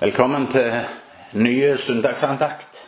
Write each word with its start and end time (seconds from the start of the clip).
Velkommen 0.00 0.46
til 0.48 0.72
nye 1.36 1.74
søndagsandakt. 1.76 2.78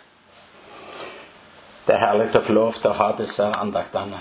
Det 1.85 1.93
er 1.93 1.99
herlig 2.01 2.31
å 2.33 2.41
få 2.41 2.55
lov 2.57 2.79
til 2.79 2.89
å 2.89 2.97
ha 2.97 3.09
disse 3.19 3.51
andaktene. 3.53 4.17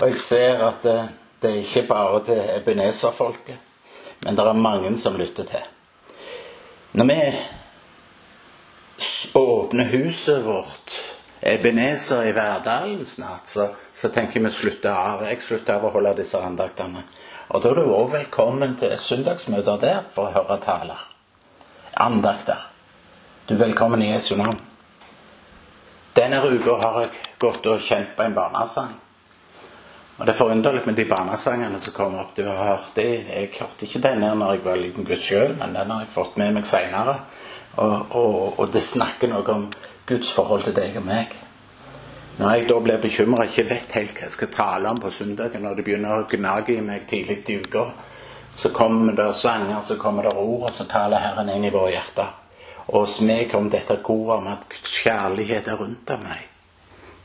Og 0.00 0.06
jeg 0.06 0.16
ser 0.16 0.62
at 0.64 0.78
det, 0.86 0.94
det 1.42 1.50
er 1.50 1.58
ikke 1.60 1.82
bare 1.90 2.22
til 2.24 2.38
Ebenezer-folket, 2.54 3.58
men 4.24 4.38
det 4.38 4.46
er 4.48 4.62
mange 4.66 4.92
som 4.96 5.18
lytter 5.20 5.44
til. 5.50 5.66
Når 6.96 7.10
vi 7.10 7.18
åpner 9.42 9.90
huset 9.92 10.46
vårt, 10.46 10.94
Ebenezer 11.42 12.30
i 12.30 12.32
Verdalen 12.38 13.04
snart, 13.04 13.52
så, 13.52 13.66
så 13.92 14.08
tenker 14.14 14.40
vi 14.46 14.54
slutter 14.62 14.96
av. 14.96 15.26
Jeg 15.28 15.44
slutter 15.44 15.76
av 15.76 15.84
å 15.84 15.92
holde 15.98 16.14
disse 16.22 16.40
andaktene. 16.40 17.04
Og 17.52 17.60
da 17.60 17.74
er 17.74 17.82
du 17.82 17.92
òg 17.98 18.14
velkommen 18.16 18.78
til 18.80 18.96
søndagsmøter 18.96 19.84
der 19.84 20.00
for 20.16 20.30
å 20.30 20.34
høre 20.38 20.58
taler 20.64 21.04
andakter. 21.96 22.58
Du 23.46 23.54
er 23.54 23.58
velkommen 23.58 24.02
i 24.02 24.10
Jesu 24.10 24.36
navn. 24.36 24.58
Denne 26.16 26.40
uka 26.44 26.76
har 26.82 27.00
jeg 27.00 27.10
gått 27.40 27.66
og 27.70 27.80
kjent 27.80 28.14
på 28.16 28.24
en 28.24 28.34
barnesang. 28.36 28.92
Og 30.16 30.26
Det 30.26 30.32
er 30.32 30.38
forunderlig 30.38 30.82
med 30.86 30.96
de 30.96 31.04
barnesangene 31.04 31.78
som 31.80 31.94
kommer 31.94 32.20
opp. 32.24 32.36
Du 32.36 32.44
har 32.44 32.64
hørt 32.64 32.94
de. 32.96 33.04
Jeg 33.04 33.50
hørte 33.60 33.84
ikke 33.84 34.02
den 34.08 34.22
her 34.22 34.34
når 34.34 34.52
jeg 34.52 34.64
var 34.64 34.80
liten 34.80 35.04
gutt 35.04 35.24
sjøl, 35.24 35.56
men 35.58 35.76
den 35.76 35.90
har 35.90 36.04
jeg 36.04 36.12
fått 36.12 36.36
med 36.40 36.54
meg 36.56 36.68
seinere. 36.68 37.18
Og, 37.76 38.14
og, 38.16 38.58
og, 38.58 38.72
det 38.72 38.82
snakker 38.84 39.28
noe 39.28 39.44
om 39.52 39.66
Guds 40.08 40.32
forhold 40.32 40.64
til 40.64 40.76
deg 40.76 40.96
og 40.96 41.04
meg. 41.04 41.36
Når 42.38 42.52
jeg 42.52 42.68
da 42.68 42.80
blir 42.80 43.00
bekymra 43.00 43.44
ikke 43.48 43.68
vet 43.68 43.96
helt 43.96 44.16
hva 44.16 44.26
jeg 44.26 44.36
skal 44.36 44.52
tale 44.52 44.92
om 44.92 45.00
på 45.00 45.12
søndagen, 45.12 45.62
når 45.64 45.76
det 45.76 45.84
begynner 45.84 46.22
å 46.22 46.28
gnage 46.28 46.76
i 46.76 46.84
meg 46.84 47.08
tidlig 47.08 47.42
i 47.48 47.60
uka, 47.60 47.86
så 48.56 48.70
kommer 48.70 49.12
det 49.12 49.32
sanger, 49.34 49.82
så 49.84 49.96
kommer 49.96 50.22
det 50.22 50.36
ord, 50.36 50.62
og 50.62 50.72
så 50.72 50.84
taler 50.88 51.20
Herren 51.20 51.50
inn 51.52 51.64
i 51.68 51.70
våre 51.70 51.90
hjerter. 51.92 52.30
Og 52.86 53.02
hos 53.02 53.18
kom 53.50 53.66
dette 53.68 53.98
koret 54.00 54.38
om 54.38 54.46
at 54.48 54.76
kjærlighet 54.80 55.68
er 55.68 55.76
rundt 55.76 56.10
av 56.10 56.22
meg. 56.24 56.46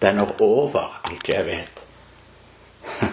Den 0.04 0.20
er 0.20 0.34
over 0.44 0.98
alt 1.08 1.30
jeg 1.32 1.46
vet. 1.48 1.84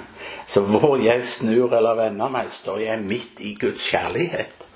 Så 0.53 0.65
hvor 0.67 0.98
jeg 0.98 1.23
snur 1.23 1.77
eller 1.77 1.95
vender 1.95 2.34
meg, 2.34 2.51
står 2.51 2.83
jeg 2.89 3.07
midt 3.07 3.39
i 3.39 3.55
Guds 3.55 3.87
kjærlighet. 3.87 4.67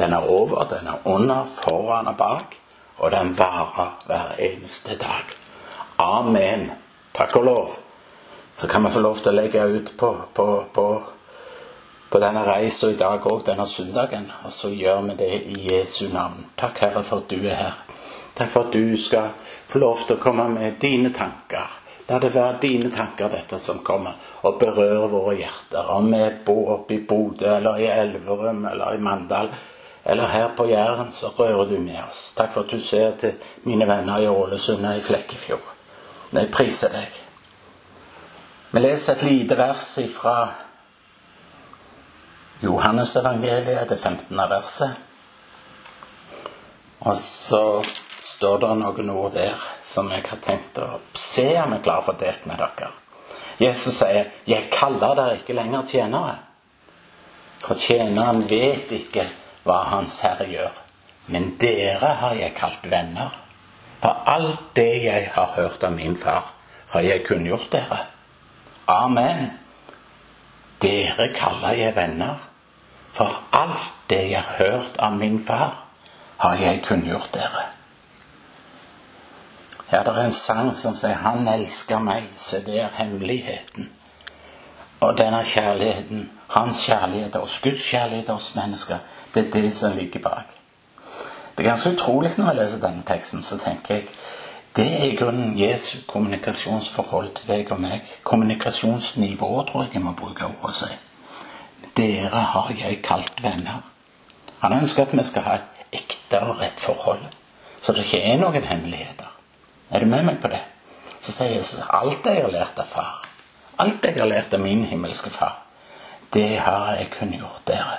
Den 0.00 0.16
er 0.16 0.24
over, 0.24 0.64
den 0.64 0.88
er 0.88 1.04
under, 1.04 1.44
foran 1.44 2.08
og 2.08 2.16
bak, 2.16 2.56
og 2.96 3.12
den 3.12 3.36
varer 3.36 3.96
hver 4.06 4.36
eneste 4.40 4.96
dag. 4.96 5.36
Amen. 6.00 6.70
Takk 7.12 7.36
og 7.36 7.44
lov. 7.44 7.78
Så 8.56 8.68
kan 8.68 8.88
vi 8.88 8.96
få 8.96 9.04
lov 9.04 9.20
til 9.20 9.34
å 9.34 9.40
legge 9.42 9.68
ut 9.68 9.96
på, 10.00 10.14
på, 10.32 10.46
på 10.72 10.86
på 12.10 12.18
denne 12.18 12.42
reisen 12.46 12.94
i 12.94 12.98
dag 12.98 13.26
òg, 13.26 13.44
denne 13.46 13.66
søndagen. 13.66 14.26
Og 14.44 14.52
så 14.52 14.70
gjør 14.74 15.04
vi 15.08 15.16
det 15.20 15.34
i 15.54 15.68
Jesu 15.70 16.08
navn. 16.12 16.46
Takk, 16.58 16.82
Herre, 16.84 17.02
for 17.06 17.22
at 17.22 17.30
du 17.30 17.38
er 17.44 17.54
her. 17.54 17.76
Takk 18.34 18.50
for 18.50 18.66
at 18.66 18.74
du 18.74 18.96
skal 18.98 19.30
få 19.70 19.78
lov 19.78 20.02
til 20.06 20.16
å 20.16 20.22
komme 20.22 20.48
med 20.50 20.80
dine 20.82 21.12
tanker. 21.14 21.76
La 22.10 22.18
det 22.18 22.32
være 22.34 22.58
dine 22.62 22.90
tanker, 22.90 23.30
dette 23.30 23.60
som 23.62 23.84
kommer, 23.86 24.16
og 24.42 24.58
berører 24.58 25.12
våre 25.12 25.36
hjerter. 25.38 25.92
Om 25.94 26.08
vi 26.10 26.22
bor 26.46 26.72
oppe 26.74 26.96
i 26.96 27.02
Bodø, 27.06 27.46
eller 27.56 27.78
i 27.78 27.86
Elverum, 27.86 28.64
eller 28.66 28.96
i 28.96 29.02
Mandal, 29.02 29.52
eller 30.04 30.32
her 30.32 30.48
på 30.56 30.66
Jæren, 30.66 31.12
så 31.12 31.30
rører 31.36 31.68
du 31.70 31.76
med 31.78 32.00
oss. 32.08 32.32
Takk 32.34 32.50
for 32.54 32.66
at 32.66 32.74
du 32.74 32.80
ser 32.82 33.14
til 33.20 33.36
mine 33.68 33.86
venner 33.86 34.24
i 34.24 34.26
Ålesund 34.26 34.86
og 34.86 34.98
i 34.98 35.04
Flekkefjord. 35.04 35.70
Jeg 36.32 36.50
priser 36.50 36.90
deg. 36.94 37.20
Vi 38.72 38.82
leser 38.82 39.14
et 39.14 39.22
lite 39.26 39.58
vers 39.58 39.92
ifra 40.02 40.34
Johannesevangeliet, 42.60 43.88
det 43.88 43.96
15. 43.96 44.36
verset. 44.36 44.90
Og 46.98 47.16
så 47.16 47.82
står 48.22 48.58
det 48.58 48.74
noen 48.82 49.10
ord 49.10 49.32
der 49.34 49.56
som 49.86 50.10
jeg 50.12 50.26
har 50.28 50.40
tenkt 50.44 50.78
å 50.78 50.98
se 51.16 51.46
om 51.62 51.72
jeg 51.72 51.84
klarer 51.86 52.04
å 52.04 52.08
få 52.10 52.16
delt 52.20 52.44
med 52.46 52.60
dere. 52.60 52.90
Jesus 53.60 53.98
sier, 53.98 54.30
'Jeg 54.46 54.70
kaller 54.72 55.14
dere 55.14 55.36
ikke 55.36 55.52
lenger 55.54 55.82
tjenere', 55.82 56.38
for 57.58 57.74
tjeneren 57.74 58.48
vet 58.48 58.92
ikke 58.92 59.24
hva 59.64 59.84
Hans 59.84 60.20
Herre 60.20 60.46
gjør. 60.48 60.72
Men 61.26 61.56
dere 61.60 62.14
har 62.20 62.34
jeg 62.34 62.54
kalt 62.56 62.84
venner. 62.90 63.30
For 64.00 64.22
alt 64.26 64.74
det 64.74 65.04
jeg 65.04 65.30
har 65.34 65.52
hørt 65.56 65.84
av 65.84 65.92
min 65.92 66.16
far, 66.16 66.44
har 66.88 67.00
jeg 67.00 67.26
kunngjort 67.26 67.72
dere. 67.72 67.98
Amen. 68.88 69.50
Dere 70.80 71.28
kaller 71.34 71.76
jeg 71.76 71.94
venner. 71.96 72.49
For 73.12 73.42
alt 73.52 73.92
det 74.10 74.30
jeg 74.30 74.42
har 74.42 74.64
hørt 74.64 74.98
av 74.98 75.12
min 75.12 75.44
far, 75.44 75.84
har 76.40 76.56
jeg 76.56 76.82
kunngjort 76.84 77.34
dere. 77.34 77.66
Her 79.90 79.98
er 79.98 80.12
det 80.12 80.24
en 80.24 80.32
sang 80.32 80.74
som 80.76 80.94
sier 80.94 81.14
'Han 81.14 81.48
elsker 81.48 81.98
meg', 81.98 82.30
så 82.34 82.56
det 82.66 82.80
er 82.80 82.88
hemmeligheten. 82.94 83.90
Og 85.00 85.18
denne 85.18 85.44
kjærligheten, 85.44 86.30
hans 86.48 86.84
kjærlighet 86.84 87.36
og 87.36 87.48
Guds 87.62 87.84
kjærlighet 87.84 88.24
til 88.24 88.34
oss 88.34 88.56
mennesker, 88.56 88.98
det 89.34 89.46
er 89.46 89.50
det 89.50 89.76
som 89.76 89.96
ligger 89.96 90.20
bak. 90.20 90.46
Det 91.58 91.66
er 91.66 91.70
ganske 91.70 91.90
utrolig 91.90 92.38
når 92.38 92.46
jeg 92.46 92.56
leser 92.56 92.80
denne 92.80 93.02
teksten, 93.06 93.42
så 93.42 93.58
tenker 93.58 93.94
jeg 93.94 94.04
det 94.76 95.00
er 95.00 95.04
i 95.04 95.16
grunnen 95.16 95.58
Jesu 95.58 95.98
kommunikasjonsforhold 96.06 97.34
til 97.34 97.48
deg 97.48 97.72
og 97.72 97.80
meg. 97.80 98.00
Kommunikasjonsnivå, 98.22 99.66
tror 99.68 99.82
jeg 99.82 99.90
jeg 99.94 100.02
må 100.02 100.12
bruke 100.12 100.44
ordet 100.44 100.70
å 100.70 100.72
si. 100.72 100.92
Dere 102.00 102.44
har 102.54 102.70
jeg 102.78 103.02
kalt 103.04 103.42
venner. 103.44 103.82
Han 104.60 104.76
ønsker 104.78 105.04
at 105.04 105.14
vi 105.16 105.24
skal 105.24 105.44
ha 105.44 105.56
et 105.58 105.96
ekte 106.00 106.40
og 106.46 106.60
rett 106.60 106.80
forhold, 106.80 107.24
så 107.80 107.92
det 107.92 108.06
ikke 108.06 108.22
er 108.24 108.38
noen 108.40 108.64
hemmeligheter. 108.64 109.28
Er 109.90 110.04
du 110.04 110.08
med 110.08 110.24
meg 110.24 110.38
på 110.40 110.48
det? 110.52 110.60
Så 111.20 111.34
sier 111.34 111.56
Jesus 111.56 111.82
alt 111.88 112.24
jeg 112.24 112.44
har 112.44 112.52
lært 112.52 112.78
av 112.80 112.88
far, 112.88 113.24
alt 113.82 114.04
jeg 114.04 114.16
har 114.16 114.30
lært 114.30 114.54
av 114.56 114.62
min 114.62 114.86
himmelske 114.88 115.32
far, 115.34 115.58
det 116.32 116.60
har 116.62 116.94
jeg 116.96 117.10
kunngjort 117.16 117.64
dere. 117.66 117.98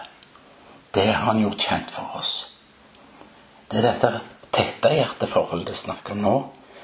Det 0.91 1.07
har 1.07 1.25
han 1.27 1.41
gjort 1.43 1.65
kjent 1.67 1.91
for 1.91 2.17
oss. 2.19 2.35
Det 3.67 3.79
er 3.79 3.89
dette 3.89 4.11
tette 4.51 4.91
hjerteforholdet 4.95 5.71
det 5.71 5.79
snakker 5.79 6.15
om 6.15 6.23
nå, 6.25 6.35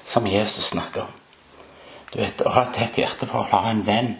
som 0.04 0.28
Jesus 0.28 0.72
snakker 0.74 1.04
om. 1.04 1.16
Du 2.12 2.20
vet, 2.22 2.42
Å 2.42 2.52
ha 2.56 2.64
et 2.64 2.76
tett 2.76 3.00
hjerteforhold, 3.02 3.52
ha 3.52 3.72
en 3.72 3.84
venn 3.88 4.14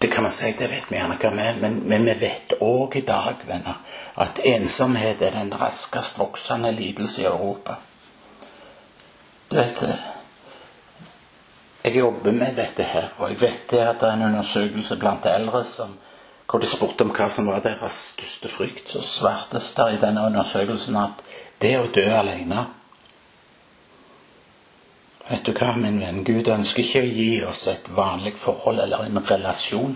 det 0.00 0.06
kan 0.06 0.22
man 0.22 0.32
si, 0.32 0.54
det 0.58 0.66
vet 0.66 0.86
vi 0.88 0.96
gjerne 0.96 1.16
hva 1.20 1.30
med, 1.30 1.58
men, 1.60 1.74
men 1.84 2.06
vi 2.08 2.14
vet 2.22 2.54
òg 2.64 2.94
i 2.96 3.02
dag, 3.04 3.42
venner, 3.44 3.82
at 4.16 4.38
ensomhet 4.48 5.20
er 5.20 5.34
den 5.36 5.52
raskest 5.60 6.16
voksende 6.16 6.70
lidelse 6.72 7.20
i 7.20 7.26
Europa. 7.28 7.76
Du 9.50 9.58
vet 9.58 9.82
eh, 9.84 10.06
Jeg 11.84 11.98
jobber 12.00 12.32
med 12.32 12.56
dette 12.56 12.88
her, 12.94 13.12
og 13.18 13.28
jeg 13.28 13.42
vet 13.42 13.68
det 13.74 13.84
at 13.84 14.00
det 14.00 14.08
er 14.08 14.16
en 14.16 14.26
undersøkelse 14.30 14.96
blant 14.96 15.28
eldre 15.28 15.60
som, 15.68 15.92
hvor 16.48 16.64
de 16.64 16.72
spurte 16.72 17.04
om 17.04 17.12
hva 17.12 17.28
som 17.28 17.52
var 17.52 17.60
deres 17.60 18.00
største 18.14 18.48
frykt. 18.48 18.88
Så 18.88 19.04
svartes 19.04 19.68
det 19.76 19.90
i 19.98 20.00
denne 20.00 20.24
undersøkelsen 20.32 20.96
at 20.96 21.20
det 21.60 21.76
å 21.76 21.90
dø 21.92 22.08
alene 22.08 22.64
Vet 25.30 25.46
du 25.46 25.52
hva, 25.54 25.76
min 25.78 26.00
venn? 26.02 26.24
Gud 26.26 26.48
ønsker 26.50 26.82
ikke 26.82 27.04
å 27.04 27.10
gi 27.14 27.32
oss 27.46 27.68
et 27.70 27.86
vanlig 27.94 28.32
forhold 28.40 28.82
eller 28.82 29.04
en 29.06 29.22
relasjon. 29.22 29.92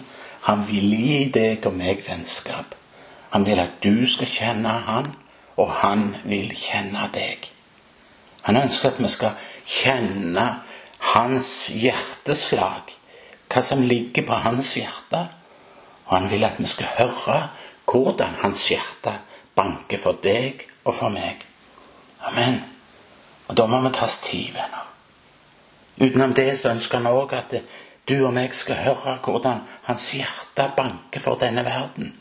Han 0.46 0.62
vil 0.68 0.92
gi 0.94 1.24
deg 1.34 1.66
og 1.66 1.74
meg 1.74 2.04
vennskap. 2.06 2.76
Han 3.32 3.42
vil 3.48 3.58
at 3.58 3.80
du 3.82 4.06
skal 4.06 4.30
kjenne 4.30 4.76
han, 4.86 5.08
og 5.58 5.72
han 5.80 6.12
vil 6.22 6.52
kjenne 6.54 7.08
deg. 7.16 7.48
Han 8.46 8.60
ønsker 8.60 8.92
at 8.92 9.02
vi 9.02 9.10
skal 9.10 9.34
kjenne 9.66 10.46
hans 11.16 11.50
hjerteslag, 11.82 12.94
hva 13.50 13.66
som 13.72 13.82
ligger 13.82 14.28
på 14.28 14.38
hans 14.46 14.76
hjerte. 14.78 15.26
Og 16.06 16.14
han 16.14 16.30
vil 16.30 16.46
at 16.46 16.62
vi 16.62 16.70
skal 16.70 16.94
høre 17.00 17.42
hvordan 17.90 18.38
hans 18.44 18.68
hjerte 18.70 19.18
banker 19.58 19.98
for 19.98 20.22
deg 20.22 20.62
og 20.84 20.94
for 20.94 21.10
meg. 21.10 21.42
Amen. 22.30 22.62
Og 23.48 23.58
da 23.58 23.66
må 23.66 23.82
vi 23.82 23.96
ta 23.98 24.06
oss 24.06 24.22
tid, 24.30 24.52
venner. 24.54 24.93
Utenom 25.96 26.34
det 26.34 26.50
så 26.58 26.72
ønsker 26.74 26.98
han 26.98 27.12
òg 27.12 27.34
at 27.38 27.54
du 28.08 28.16
og 28.26 28.34
meg 28.36 28.54
skal 28.56 28.82
høre 28.82 29.18
hvordan 29.24 29.62
hans 29.86 30.08
hjerte 30.16 30.66
banker 30.76 31.22
for 31.22 31.40
denne 31.40 31.64
verden. 31.64 32.12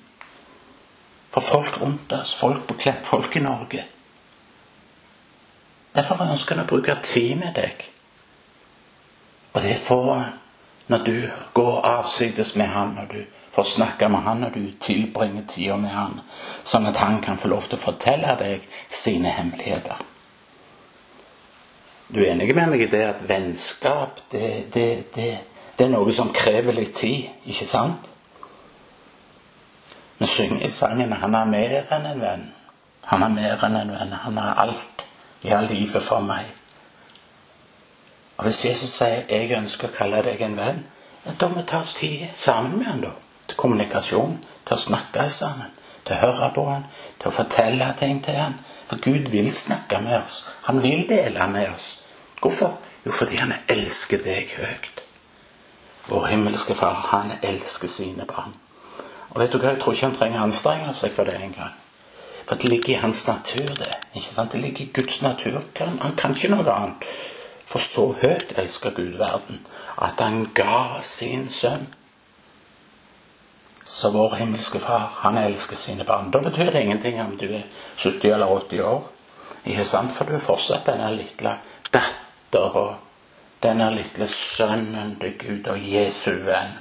For 1.33 1.41
folk 1.41 1.81
rundt 1.81 2.13
oss, 2.13 2.35
folk 2.37 2.67
på 2.67 2.77
Klepp, 2.79 3.05
folk 3.05 3.35
i 3.35 3.41
Norge. 3.43 3.83
Derfor 5.93 6.21
ønsker 6.25 6.55
han 6.55 6.65
å 6.65 6.69
bruke 6.69 6.95
tid 7.03 7.35
med 7.41 7.57
deg. 7.57 7.83
Og 9.53 9.61
det 9.61 9.77
får 9.81 10.13
når 10.87 11.03
du 11.05 11.17
går 11.53 11.81
avsides 11.85 12.55
med 12.55 12.67
han, 12.67 12.95
når 12.97 13.09
du 13.11 13.19
får 13.51 13.63
snakke 13.63 14.09
med 14.09 14.19
han, 14.25 14.41
når 14.41 14.49
du 14.49 14.71
tilbringer 14.81 15.45
tida 15.47 15.77
med 15.77 15.93
han, 15.93 16.19
sånn 16.63 16.89
at 16.89 16.97
han 17.01 17.21
kan 17.21 17.37
få 17.37 17.51
lov 17.53 17.67
til 17.69 17.77
å 17.77 17.85
fortelle 17.85 18.33
deg 18.39 18.65
sine 18.89 19.31
hemmeligheter. 19.33 20.01
Du 22.13 22.19
er 22.21 22.31
enig 22.35 22.53
med 22.53 22.69
meg 22.69 22.81
i 22.85 22.89
det 22.91 23.01
at 23.07 23.21
vennskap, 23.25 24.19
det, 24.31 24.49
det, 24.73 24.87
det, 25.15 25.29
det 25.77 25.85
er 25.85 25.89
noe 25.89 26.11
som 26.13 26.29
krever 26.35 26.75
litt 26.77 26.93
tid, 26.99 27.31
ikke 27.49 27.65
sant? 27.65 28.09
Vi 30.19 30.27
synger 30.29 30.61
i 30.65 30.69
sangen 30.69 31.11
'Han 31.11 31.35
er 31.35 31.45
mer 31.45 31.87
enn 31.91 32.05
en 32.05 32.21
venn'. 32.21 32.51
Han 33.05 33.23
er 33.23 33.29
mer 33.29 33.63
enn 33.65 33.75
en 33.75 33.91
venn. 33.91 34.11
Han 34.11 34.37
er 34.37 34.59
alt 34.61 35.05
i 35.41 35.49
all 35.49 35.65
livet 35.67 36.03
for 36.03 36.19
meg. 36.19 36.45
Og 38.37 38.43
Hvis 38.43 38.65
Jesus 38.65 38.89
sier 38.89 39.25
'jeg 39.29 39.57
ønsker 39.57 39.87
å 39.87 39.95
kalle 39.97 40.21
deg 40.23 40.41
en 40.41 40.57
venn', 40.57 40.85
da 41.39 41.47
må 41.47 41.55
vi 41.55 41.65
ta 41.67 41.77
oss 41.77 41.93
tid 41.93 42.27
sammen 42.35 42.77
med 42.77 42.87
han 42.87 43.01
da. 43.01 43.11
Til 43.47 43.57
kommunikasjon, 43.57 44.37
til 44.65 44.75
å 44.75 44.79
snakke 44.79 45.29
sammen, 45.29 45.73
til 46.05 46.15
å 46.15 46.19
høre 46.19 46.51
på 46.55 46.69
han, 46.69 46.85
til 47.19 47.27
å 47.27 47.35
fortelle 47.41 47.95
ting 47.99 48.23
til 48.23 48.35
han. 48.35 48.53
For 48.87 48.95
Gud 48.95 49.31
vil 49.31 49.53
snakke 49.53 49.99
med 49.99 50.21
oss. 50.21 50.49
Han 50.63 50.83
vil 50.83 51.09
dele 51.09 51.47
med 51.47 51.69
oss. 51.75 52.02
Hvorfor? 52.43 52.77
Jo, 53.05 53.11
fordi 53.11 53.37
han 53.39 53.53
elsker 53.71 54.19
deg 54.19 54.49
høyt. 54.57 55.03
Vår 56.09 56.25
himmelske 56.27 56.75
Far, 56.75 56.97
han 57.13 57.31
elsker 57.39 57.87
sine 57.87 58.25
barn. 58.27 58.51
Og 59.29 59.39
vet 59.39 59.53
du 59.53 59.61
hva, 59.61 59.69
Jeg 59.71 59.79
tror 59.79 59.93
ikke 59.93 60.07
han 60.09 60.17
trenger 60.17 60.39
å 60.41 60.47
anstrenge 60.49 60.93
seg 60.93 61.13
for 61.15 61.23
det 61.23 61.37
engang. 61.39 61.71
For 62.43 62.59
det 62.59 62.69
ligger 62.69 62.97
i 62.97 62.99
hans 62.99 63.21
natur, 63.27 63.69
det. 63.79 63.93
ikke 64.13 64.33
sant? 64.33 64.51
Det 64.51 64.59
ligger 64.59 64.83
i 64.83 64.91
Guds 64.93 65.21
natur. 65.21 65.61
Han 65.79 66.15
kan 66.19 66.35
ikke 66.35 66.49
noe 66.51 66.67
annet. 66.73 67.07
For 67.65 67.79
så 67.79 68.09
høyt 68.19 68.51
elsker 68.59 68.91
Gud 68.91 69.15
verden 69.21 69.63
at 70.03 70.19
han 70.19 70.49
ga 70.53 70.99
sin 70.99 71.47
sønn. 71.49 71.87
Så 73.85 74.11
vår 74.11 74.35
himmelske 74.41 74.83
Far, 74.83 75.15
han 75.23 75.37
elsker 75.37 75.79
sine 75.79 76.03
barn. 76.03 76.31
Da 76.31 76.43
betyr 76.43 76.75
det 76.75 76.83
ingenting 76.83 77.21
om 77.21 77.37
du 77.39 77.47
er 77.47 77.63
70 77.95 78.33
eller 78.33 78.51
80 78.51 78.83
år. 78.83 79.07
Ikke 79.63 79.87
sant? 79.87 80.11
For 80.11 80.27
du 80.27 80.35
er 80.35 80.43
fortsatt 80.43 80.91
denne 80.91 81.07
lille 81.15 81.55
datter 81.93 82.22
og 82.59 82.95
denne 83.63 83.89
lille 83.95 84.27
sønnen 84.27 85.15
til 85.21 85.37
Gud 85.39 85.69
og 85.71 85.85
Jesu 85.93 86.31
venn. 86.45 86.73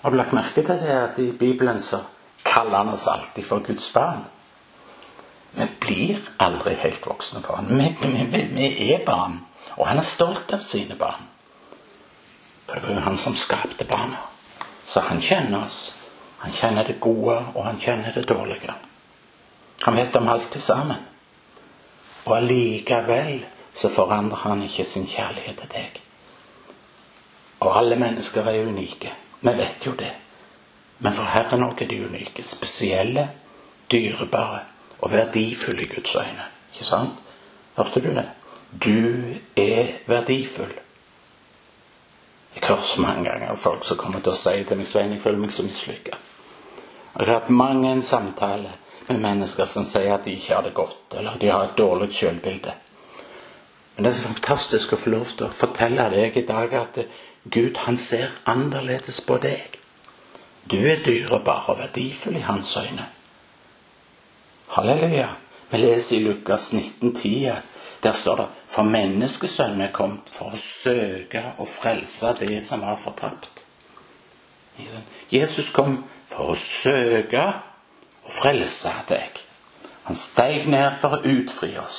Har 0.00 0.10
du 0.10 0.16
lagt 0.16 0.32
merke 0.32 0.62
til 0.62 0.78
det 0.80 0.94
at 0.96 1.18
i 1.18 1.30
Bibelen 1.36 1.80
så 1.82 2.00
kaller 2.46 2.78
han 2.78 2.94
oss 2.94 3.08
alltid 3.10 3.44
for 3.44 3.64
Guds 3.66 3.90
barn? 3.92 4.24
Vi 5.52 5.66
blir 5.80 6.20
aldri 6.38 6.76
helt 6.80 7.06
voksne 7.06 7.42
for 7.42 7.58
ham. 7.58 7.68
Vi, 7.78 7.90
vi, 8.02 8.44
vi, 8.54 8.68
er 8.94 9.04
barn. 9.06 9.40
Og 9.76 9.88
han 9.88 9.98
er 9.98 10.06
stolt 10.06 10.52
av 10.54 10.62
sine 10.64 10.96
barn. 10.98 11.26
For 12.66 12.78
det 12.78 12.86
var 12.86 12.94
jo 12.94 13.04
han 13.08 13.18
som 13.18 13.36
skapte 13.36 13.84
barna. 13.84 14.22
Så 14.84 15.02
han 15.10 15.20
kjenner 15.20 15.64
oss. 15.64 15.80
Han 16.40 16.54
kjenner 16.54 16.86
det 16.86 17.00
gode, 17.02 17.36
og 17.54 17.64
han 17.66 17.80
kjenner 17.80 18.14
det 18.14 18.28
dårlige. 18.30 18.74
Han 19.82 19.96
vet 19.96 20.16
om 20.16 20.28
alt 20.28 20.56
sammen. 20.60 21.09
Og 22.24 22.36
allikevel 22.36 23.44
så 23.70 23.90
forandrer 23.92 24.36
han 24.36 24.62
ikke 24.62 24.84
sin 24.84 25.06
kjærlighet 25.06 25.58
til 25.62 25.72
deg. 25.74 26.00
Og 27.60 27.78
alle 27.78 27.96
mennesker 27.96 28.46
er 28.48 28.66
unike. 28.66 29.12
Vi 29.40 29.54
vet 29.56 29.86
jo 29.86 29.92
det. 29.98 30.12
Men 30.98 31.16
for 31.16 31.24
Herren 31.32 31.64
òg 31.64 31.82
er 31.82 31.88
de 31.88 32.02
unike. 32.04 32.42
Spesielle, 32.44 33.30
dyrebare 33.92 34.60
og 35.00 35.12
verdifulle 35.12 35.82
i 35.82 35.88
Guds 35.94 36.16
øyne. 36.16 36.46
Ikke 36.72 36.84
sant? 36.84 37.22
Hørte 37.76 38.00
du 38.00 38.14
det? 38.14 38.28
Du 38.84 38.96
er 39.56 39.86
verdifull. 40.06 40.72
Jeg 42.54 42.68
hører 42.68 42.82
så 42.82 43.00
mange 43.00 43.24
ganger 43.30 43.54
folk 43.54 43.84
som 43.84 43.96
kommer 43.96 44.20
til 44.20 44.32
å 44.32 44.38
si 44.38 44.64
til 44.66 44.76
meg 44.76 44.88
Svein, 44.90 45.12
jeg 45.14 45.22
føler 45.22 45.38
meg 45.38 45.52
så 45.54 45.62
mislykka. 45.62 46.16
Jeg 47.16 47.26
har 47.26 47.40
hatt 47.40 47.50
mange 47.50 47.92
en 47.92 48.02
samtale 48.02 48.72
mennesker 49.18 49.66
som 49.66 49.84
sier 49.88 50.14
at 50.14 50.24
de 50.24 50.36
ikke 50.36 50.54
har 50.54 50.62
det 50.62 50.74
godt, 50.76 51.16
eller 51.18 51.38
de 51.40 51.50
har 51.50 51.64
et 51.64 51.76
dårlig 51.78 52.12
selvbilde. 52.14 52.74
Men 53.94 54.04
det 54.04 54.10
er 54.10 54.18
så 54.20 54.28
fantastisk 54.28 54.92
å 54.94 55.00
få 55.00 55.10
lov 55.12 55.32
til 55.36 55.48
å 55.48 55.54
fortelle 55.54 56.06
deg 56.14 56.36
i 56.38 56.46
dag 56.48 56.74
at 56.78 57.00
Gud 57.44 57.82
han 57.86 57.98
ser 58.00 58.30
annerledes 58.48 59.20
på 59.26 59.38
deg. 59.42 59.78
Du 60.70 60.76
er 60.78 61.02
dyrebar 61.04 61.66
og 61.72 61.80
verdifull 61.80 62.38
i 62.38 62.44
hans 62.46 62.76
øyne. 62.76 63.08
Halleluja. 64.76 65.28
Vi 65.70 65.78
leser 65.78 66.16
i 66.16 66.24
Lukas 66.24 66.70
1910 66.74 67.46
at 67.50 67.76
der 68.02 68.12
står 68.12 68.36
det 68.36 68.46
For 68.70 68.82
menneskesønnen 68.82 69.80
er 69.80 69.92
kommet 69.92 70.30
for 70.30 70.54
å 70.54 70.58
søke 70.58 71.42
og 71.58 71.68
frelse 71.68 72.32
det 72.38 72.60
som 72.64 72.84
var 72.86 73.00
fortapt. 73.02 73.64
Jesus 75.30 75.72
kom 75.74 75.98
for 76.30 76.52
å 76.52 76.58
søke 76.58 77.42
og 78.30 78.36
frelse 78.42 78.92
deg. 79.08 79.42
Han 80.06 80.14
steig 80.14 80.68
ned 80.70 80.98
for 81.02 81.18
å 81.18 81.22
utfri 81.26 81.74
oss. 81.82 81.98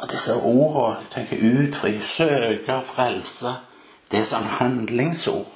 Og 0.00 0.08
disse 0.10 0.34
ordene 0.34 1.10
tenker 1.12 1.44
utfri, 1.44 1.98
søke 2.00 2.80
frelse 2.84 3.52
det 4.10 4.20
er 4.20 4.26
sånn 4.28 4.48
handlingsord. 4.58 5.48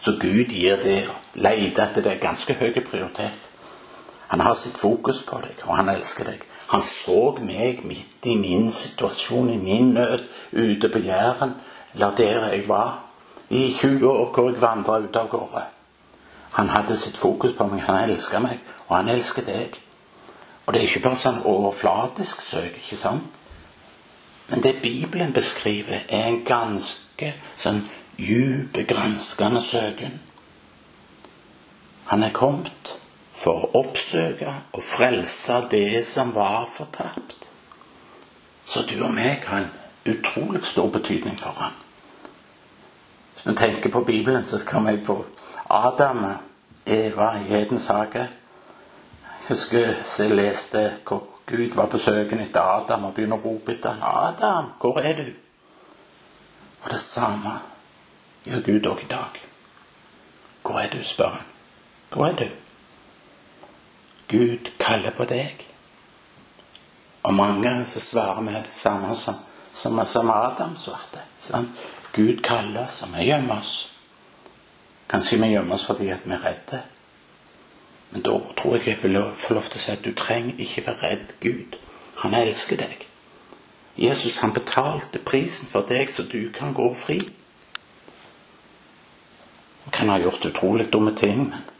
Så 0.00 0.16
Gud 0.20 0.52
gir 0.52 0.80
det, 0.82 1.04
leter 1.34 1.86
etter 1.86 2.04
det, 2.04 2.18
ganske 2.22 2.56
høy 2.58 2.74
prioritet. 2.84 3.50
Han 4.28 4.42
har 4.44 4.56
sitt 4.58 4.76
fokus 4.76 5.22
på 5.24 5.38
deg, 5.40 5.62
og 5.64 5.78
han 5.78 5.88
elsker 5.92 6.28
deg. 6.28 6.42
Han 6.72 6.82
så 6.84 7.36
meg 7.40 7.84
midt 7.86 8.26
i 8.28 8.36
min 8.40 8.70
situasjon, 8.74 9.52
i 9.54 9.60
min 9.60 9.94
nød, 9.96 10.26
ute 10.52 10.90
på 10.92 11.00
Jæren, 11.06 11.54
eller 11.94 12.16
der 12.18 12.48
jeg 12.50 12.68
var, 12.68 12.98
i 13.48 13.70
20 13.78 14.08
år 14.10 14.32
hvor 14.34 14.50
jeg 14.50 14.60
vandra 14.60 14.98
ut 15.04 15.16
av 15.16 15.30
gårde. 15.32 15.64
Han 16.54 16.68
hadde 16.70 16.96
sitt 16.98 17.16
fokus 17.18 17.56
på 17.58 17.66
meg, 17.66 17.82
han 17.82 18.10
elsker 18.10 18.42
meg, 18.42 18.60
og 18.86 18.96
han 18.96 19.08
elsker 19.10 19.46
deg. 19.46 19.80
Og 20.64 20.72
det 20.72 20.80
er 20.80 20.88
ikke 20.88 21.02
bare 21.08 21.20
sånn 21.20 21.42
overflatisk 21.50 22.44
søk, 22.44 22.76
ikke 22.78 22.98
sant? 23.00 23.40
Men 24.48 24.62
det 24.62 24.76
Bibelen 24.82 25.32
beskriver, 25.32 26.04
er 26.08 26.28
en 26.28 26.42
ganske 26.46 27.32
sånn 27.58 27.82
djup, 28.20 28.76
granskende 28.88 29.62
søken. 29.64 30.20
Han 32.12 32.22
er 32.22 32.34
kommet 32.36 32.94
for 33.34 33.64
å 33.64 33.70
oppsøke 33.82 34.52
og 34.72 34.84
frelse 34.84 35.62
det 35.72 36.04
som 36.06 36.34
var 36.36 36.68
fortapt. 36.70 37.48
Så 38.64 38.84
du 38.88 38.98
og 39.02 39.14
meg 39.16 39.44
har 39.48 39.64
en 39.64 39.72
utrolig 40.14 40.62
stor 40.64 40.92
betydning 40.92 41.36
for 41.40 41.56
ham. 41.58 41.72
Hvis 43.34 43.46
vi 43.46 43.56
tenker 43.58 43.90
på 43.90 44.04
Bibelen, 44.04 44.44
så 44.44 44.60
kommer 44.66 44.94
jeg 44.94 45.04
på 45.04 45.24
Adam, 45.70 46.26
Eva 46.86 47.38
i 47.48 47.54
Edens 47.54 47.86
hage. 47.86 48.28
Jeg 49.24 49.48
husker 49.48 49.94
jeg 50.18 50.36
leste 50.36 50.92
hvor 51.06 51.22
Gud 51.46 51.74
var 51.74 51.86
på 51.86 51.98
søken 51.98 52.40
etter 52.40 52.60
Adam 52.60 53.04
og 53.04 53.14
begynner 53.14 53.36
å 53.36 53.44
rope 53.44 53.72
etter 53.72 53.90
ham. 53.90 54.02
'Adam, 54.02 54.72
hvor 54.80 54.98
er 54.98 55.16
du?' 55.16 55.32
Og 56.84 56.90
det 56.90 57.00
samme 57.00 57.58
gjør 58.44 58.60
Gud 58.60 58.86
òg 58.86 59.02
i 59.02 59.08
dag. 59.10 59.40
'Hvor 60.62 60.80
er 60.80 60.88
du?' 60.90 61.04
spør 61.04 61.28
han. 61.28 61.46
'Hvor 62.10 62.26
er 62.26 62.36
du?' 62.36 62.50
Gud 64.28 64.70
kaller 64.78 65.10
på 65.10 65.24
deg. 65.24 65.66
Og 67.22 67.34
mange 67.34 67.84
så 67.84 68.00
svarer 68.00 68.40
med 68.40 68.54
det 68.54 68.74
samme 68.74 69.14
som, 69.16 69.34
som, 69.72 70.06
som 70.06 70.30
Adam 70.30 70.76
svarte. 70.76 71.20
Sånn? 71.40 71.68
Gud 72.12 72.42
kaller 72.42 72.84
oss, 72.84 73.02
og 73.02 73.16
vi 73.16 73.28
gjemmer 73.28 73.60
oss. 73.60 73.93
Kanskje 75.08 75.38
vi 75.42 75.52
gjemmer 75.52 75.74
oss 75.74 75.86
fordi 75.86 76.08
at 76.14 76.24
vi 76.24 76.34
er 76.34 76.44
redde. 76.44 76.82
Men 78.10 78.22
da 78.22 78.38
tror 78.56 78.76
jeg 78.76 78.86
jeg 78.88 79.02
vil 79.02 79.20
få 79.36 79.54
lov 79.54 79.68
til 79.70 79.80
å 79.80 79.84
si 79.84 79.92
at 79.92 80.04
du 80.04 80.12
trenger 80.14 80.60
ikke 80.62 80.86
være 80.86 81.02
redd 81.02 81.34
Gud. 81.40 81.78
Han 82.22 82.34
elsker 82.34 82.78
deg. 82.78 83.06
Jesus 83.96 84.40
han 84.42 84.54
betalte 84.54 85.22
prisen 85.22 85.68
for 85.70 85.86
deg, 85.86 86.10
så 86.10 86.22
du 86.22 86.50
kan 86.54 86.74
gå 86.74 86.88
fri. 86.94 87.20
Han 89.84 89.92
kan 89.92 90.10
ha 90.10 90.18
gjort 90.18 90.46
utrolig 90.46 90.88
dumme 90.92 91.14
ting, 91.18 91.48
men 91.50 91.70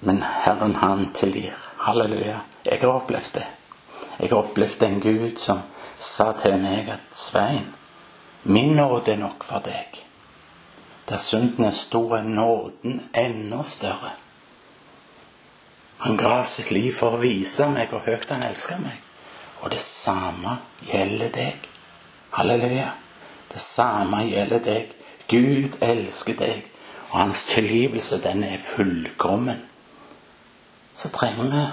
men 0.00 0.22
Herren, 0.22 0.74
han 0.74 1.12
tilgir. 1.12 1.54
Halleluja. 1.76 2.40
Jeg 2.64 2.78
har 2.80 2.88
opplevd 2.88 3.34
det. 3.34 3.46
Jeg 4.18 4.30
har 4.30 4.38
opplevd 4.38 4.82
en 4.82 5.00
Gud 5.00 5.38
som 5.38 5.62
sa 5.98 6.32
til 6.42 6.54
meg 6.62 6.90
at 6.94 7.14
Svein, 7.14 7.66
min 8.42 8.76
nåde 8.76 9.12
er 9.12 9.18
nok 9.18 9.44
for 9.44 9.62
deg. 9.64 9.98
Der 11.08 11.16
synden 11.16 11.64
er 11.64 11.70
stor, 11.76 12.16
er 12.16 12.22
nåden 12.22 13.00
enda 13.16 13.62
større. 13.62 14.12
Han 15.98 16.16
ga 16.16 16.42
sitt 16.44 16.70
liv 16.70 16.92
for 16.94 17.16
å 17.16 17.22
vise 17.22 17.66
meg 17.72 17.88
hvor 17.90 18.04
høyt 18.06 18.28
han 18.30 18.44
elsker 18.46 18.78
meg. 18.82 19.00
Og 19.62 19.72
det 19.72 19.80
samme 19.82 20.58
gjelder 20.86 21.32
deg. 21.34 21.70
Halleluja. 22.36 22.92
Det 23.48 23.60
samme 23.60 24.22
gjelder 24.28 24.62
deg. 24.62 24.92
Gud 25.28 25.80
elsker 25.84 26.36
deg, 26.38 26.68
og 27.10 27.18
hans 27.18 27.42
tilgivelse, 27.50 28.20
den 28.24 28.44
er 28.44 28.60
fullkommen 28.62 29.66
så 30.98 31.10
trenger 31.14 31.52
vi 31.52 31.66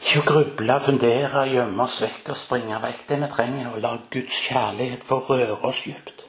ikke 0.00 0.22
å 0.22 0.24
gruble, 0.26 0.76
fundere, 0.82 1.44
gjemme 1.52 1.84
oss 1.84 2.00
vekk 2.02 2.30
og 2.32 2.38
springe 2.40 2.78
vekk. 2.82 3.04
Det 3.06 3.18
vi 3.20 3.28
trenger, 3.30 3.66
er 3.68 3.76
å 3.76 3.82
la 3.84 3.92
Guds 4.10 4.38
kjærlighet 4.48 5.04
få 5.06 5.20
røre 5.28 5.58
oss 5.68 5.84
dypt. 5.86 6.19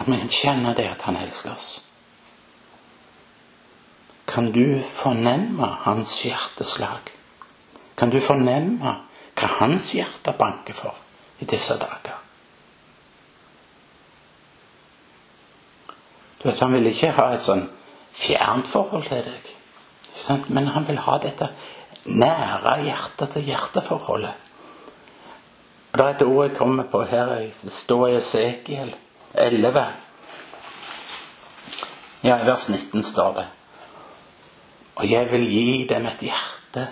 At 0.00 0.08
vi 0.08 0.18
kjenner 0.28 0.74
det 0.74 0.88
at 0.88 1.02
Han 1.02 1.16
elsker 1.20 1.52
oss. 1.52 1.86
Kan 4.30 4.52
du 4.52 4.82
fornemme 4.86 5.66
hans 5.84 6.24
hjerteslag? 6.24 7.10
Kan 7.98 8.10
du 8.10 8.20
fornemme 8.20 8.94
hva 9.36 9.48
hans 9.58 9.90
hjerte 9.94 10.32
banker 10.38 10.76
for 10.76 10.96
i 11.40 11.48
disse 11.48 11.76
dager? 11.80 12.16
Du 16.40 16.48
vet, 16.48 16.60
Han 16.60 16.72
vil 16.72 16.92
ikke 16.92 17.12
ha 17.18 17.32
et 17.34 17.44
sånn 17.44 17.66
fjernt 18.12 18.70
forhold 18.70 19.08
til 19.08 19.24
deg. 19.26 19.50
Men 20.48 20.66
han 20.74 20.86
vil 20.86 20.98
ha 21.00 21.18
dette 21.18 21.48
nære 22.06 22.78
hjerte-til-hjerte-forholdet. 22.84 24.48
Og 25.90 25.98
Det 25.98 26.06
er 26.06 26.14
et 26.14 26.22
ord 26.22 26.44
jeg 26.46 26.56
kommer 26.56 26.84
på 26.84 27.02
her. 27.02 27.26
Det 27.62 27.72
står 27.72 28.08
i 28.08 28.16
Esekiel 28.18 28.94
11. 29.34 29.84
Ja, 32.20 32.40
i 32.42 32.46
vers 32.46 32.68
19 32.68 33.02
står 33.02 33.34
det. 33.34 33.46
Og 34.94 35.10
jeg 35.10 35.30
vil 35.32 35.46
gi 35.48 35.86
dem 35.88 36.06
et 36.06 36.24
hjerte, 36.26 36.88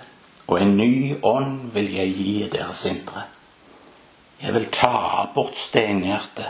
og 0.46 0.60
en 0.62 0.76
ny 0.76 1.16
ånd 1.22 1.72
vil 1.74 1.90
jeg 1.92 2.14
gi 2.16 2.36
deres 2.52 2.84
indre. 2.88 3.26
Jeg 4.40 4.54
vil 4.54 4.68
ta 4.72 5.26
bort 5.34 5.58
steinhjertet 5.58 6.46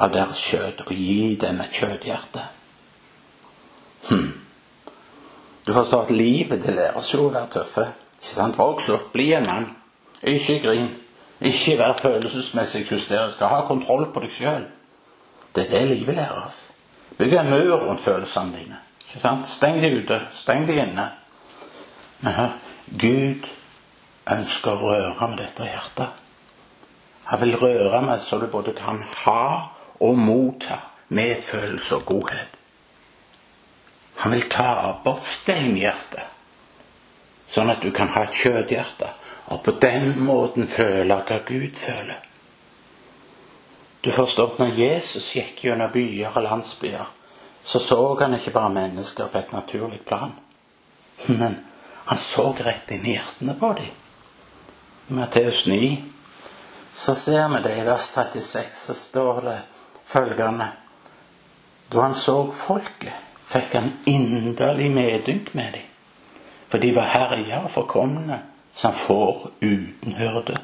av 0.00 0.10
deres 0.14 0.40
kjøtt 0.40 0.80
og 0.86 0.94
gi 0.96 1.36
dem 1.40 1.60
et 1.60 1.76
kjøtthjerte. 1.76 2.46
Hm. 4.08 4.30
Du 5.66 5.72
forstår 5.76 6.08
at 6.08 6.10
livet 6.16 6.64
det 6.64 6.74
lærer 6.74 6.96
oss 6.98 7.12
jo 7.14 7.28
å 7.28 7.34
være 7.34 7.52
tøffe. 7.60 7.86
Ikke 8.16 8.32
sant? 8.32 8.58
Vokse 8.58 8.96
opp, 8.96 9.12
bli 9.12 9.28
en 9.36 9.46
mann. 9.46 9.68
Ikke 10.26 10.58
grin. 10.64 10.88
Ikke 11.40 11.76
vær 11.78 11.94
følelsesmessig 12.00 12.86
hysterisk. 12.88 13.44
Ha 13.44 13.62
kontroll 13.68 14.08
på 14.12 14.24
deg 14.24 14.34
sjøl. 14.34 14.66
Det 15.54 15.66
er 15.66 15.70
det 15.70 15.86
livet 15.88 16.14
lærer 16.14 16.44
oss. 16.46 16.68
Bygg 17.18 17.34
en 17.36 17.50
mur 17.50 17.86
rundt 17.86 18.00
følelsene 18.00 18.56
dine. 18.56 18.78
Ikke 19.06 19.20
sant? 19.20 19.48
Steng 19.48 19.80
de 19.82 19.90
ute. 19.98 20.20
Steng 20.32 20.68
de 20.68 20.78
inne. 20.78 21.08
Men 22.20 22.36
hør, 22.36 22.54
Gud 23.00 23.48
ønsker 24.30 24.76
å 24.76 24.92
røre 24.92 25.28
med 25.28 25.40
dette 25.42 25.66
hjertet. 25.66 26.20
Han 27.30 27.40
vil 27.42 27.58
røre 27.58 28.00
med 28.02 28.22
så 28.22 28.38
du 28.38 28.46
både 28.50 28.74
kan 28.78 29.02
ha 29.24 29.42
og 30.00 30.18
motta 30.18 30.78
medfølelse 31.14 32.00
og 32.00 32.06
godhet. 32.06 32.56
Han 34.22 34.34
vil 34.34 34.48
ta 34.52 34.92
bort 35.04 35.24
steinhjertet, 35.26 36.26
sånn 37.48 37.70
at 37.72 37.80
du 37.82 37.90
kan 37.94 38.10
ha 38.14 38.26
et 38.26 38.36
kjøtthjerte, 38.36 39.08
og 39.50 39.62
på 39.64 39.74
den 39.82 40.12
måten 40.26 40.68
føle 40.68 41.16
hva 41.24 41.38
Gud 41.46 41.78
føler. 41.78 42.18
Du 44.00 44.10
forstår, 44.12 44.54
når 44.58 44.78
Jesus 44.80 45.32
gikk 45.36 45.64
gjennom 45.64 45.90
byer 45.92 46.32
og 46.32 46.42
landsbyer, 46.46 47.08
så 47.62 47.78
så 47.78 47.98
han 48.20 48.34
ikke 48.34 48.54
bare 48.54 48.72
mennesker 48.72 49.28
på 49.28 49.38
et 49.38 49.52
naturlig 49.52 50.00
plan, 50.06 50.32
men 51.26 51.58
han 52.04 52.18
så 52.18 52.52
rett 52.56 52.90
inn 52.90 53.04
i 53.06 53.18
hjertene 53.18 53.54
på 53.60 53.72
dem. 53.76 53.90
I 55.10 55.18
Matteus 55.18 55.66
9 55.66 55.90
så 56.94 57.14
ser 57.14 57.48
vi 57.48 57.60
det 57.62 57.76
i 57.76 57.84
vers 57.84 58.08
36, 58.14 58.70
så 58.72 58.94
står 58.94 59.40
det 59.44 59.58
følgende 60.04 60.68
Da 61.92 62.00
han 62.00 62.14
så 62.14 62.52
folket 62.54 63.30
fikk 63.50 63.74
han 63.74 63.92
inderlig 64.06 64.90
medynk 64.94 65.54
med 65.54 65.72
dem. 65.74 65.86
For 66.70 66.78
de 66.78 66.92
var 66.94 67.10
herjer 67.10 67.64
og 67.66 67.72
forkomne 67.74 68.38
som 68.72 68.94
får 68.94 69.48
uten 69.60 70.14
hyrde. 70.14 70.60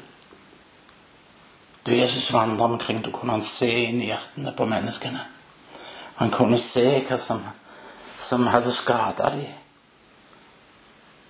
Da 1.87 1.95
Jesus 1.95 2.33
vandret 2.33 2.61
omkring, 2.61 2.99
da 3.03 3.11
kunne 3.15 3.37
han 3.37 3.43
se 3.43 3.69
inn 3.87 4.01
i 4.03 4.09
hjertene 4.09 4.51
på 4.51 4.65
menneskene. 4.67 5.21
Han 6.17 6.31
kunne 6.33 6.57
se 6.59 6.83
hva 7.07 7.15
som, 7.21 7.39
som 8.17 8.47
hadde 8.51 8.73
skada 8.75 9.29
dem. 9.31 9.53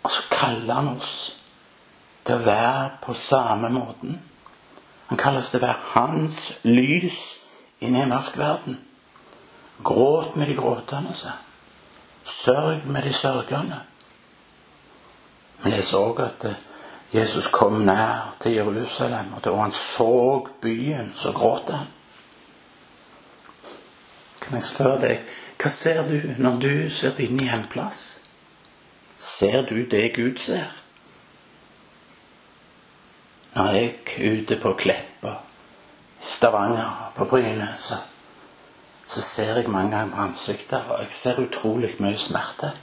Og 0.01 0.09
så 0.15 0.23
kaller 0.31 0.79
han 0.79 0.89
oss 0.95 1.17
til 2.25 2.39
å 2.39 2.45
være 2.47 2.89
på 3.03 3.13
samme 3.13 3.69
måten. 3.69 4.17
Han 5.11 5.19
kaller 5.21 5.43
oss 5.43 5.51
til 5.53 5.61
å 5.61 5.67
være 5.67 5.91
hans 5.93 6.39
lys 6.65 7.19
inne 7.83 8.01
i 8.01 8.07
en 8.07 8.15
mørk 8.15 8.39
verden. 8.41 8.79
Gråt 9.85 10.39
med 10.39 10.49
de 10.49 10.57
gråtende. 10.57 11.13
Sørg 12.25 12.89
med 12.89 13.05
de 13.05 13.13
sørgende. 13.13 13.83
Vi 15.61 15.75
leser 15.75 16.01
òg 16.01 16.23
at 16.25 16.49
eh, 16.49 16.65
Jesus 17.13 17.47
kom 17.47 17.73
nær 17.87 18.35
til 18.41 18.51
Jerusalem, 18.51 19.33
og 19.33 19.61
han 19.61 19.71
så 19.71 20.47
byen, 20.61 21.13
så 21.15 21.31
gråt 21.31 21.69
han. 21.69 21.87
Kan 24.41 24.57
jeg 24.57 24.65
spørre 24.65 24.99
deg, 25.01 25.21
hva 25.57 25.69
ser 25.71 26.03
du 26.07 26.33
når 26.37 26.59
du 26.61 26.89
ser 26.89 27.15
din 27.17 27.39
hjemplass? 27.39 28.19
Ser 29.19 29.63
du 29.65 29.85
det 29.89 30.11
Gud 30.15 30.37
ser? 30.37 30.67
Når 33.55 33.71
jeg 33.73 33.95
er 34.17 34.37
ute 34.41 34.59
på 34.61 34.73
Kleppa, 34.77 35.33
Stavanger, 36.21 37.11
på 37.15 37.25
Bryne, 37.25 37.73
så 37.77 37.97
så 39.07 39.21
ser 39.21 39.55
jeg 39.55 39.69
mange 39.69 39.97
ganger 39.97 40.15
på 40.15 40.21
ansiktet, 40.21 40.83
og 40.89 40.99
jeg 40.99 41.07
ser 41.15 41.39
utrolig 41.39 41.93
mye 41.99 42.17
smerte. 42.19 42.73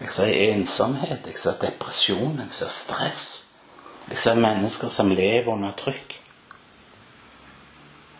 Jeg 0.00 0.10
ser 0.12 0.52
ensomhet, 0.52 1.26
jeg 1.26 1.38
ser 1.40 1.60
depresjon, 1.60 2.40
jeg 2.40 2.52
ser 2.52 2.72
stress. 2.72 3.22
Jeg 4.10 4.18
ser 4.18 4.40
mennesker 4.40 4.88
som 4.92 5.10
lever 5.10 5.52
under 5.52 5.72
trykk. 5.78 6.18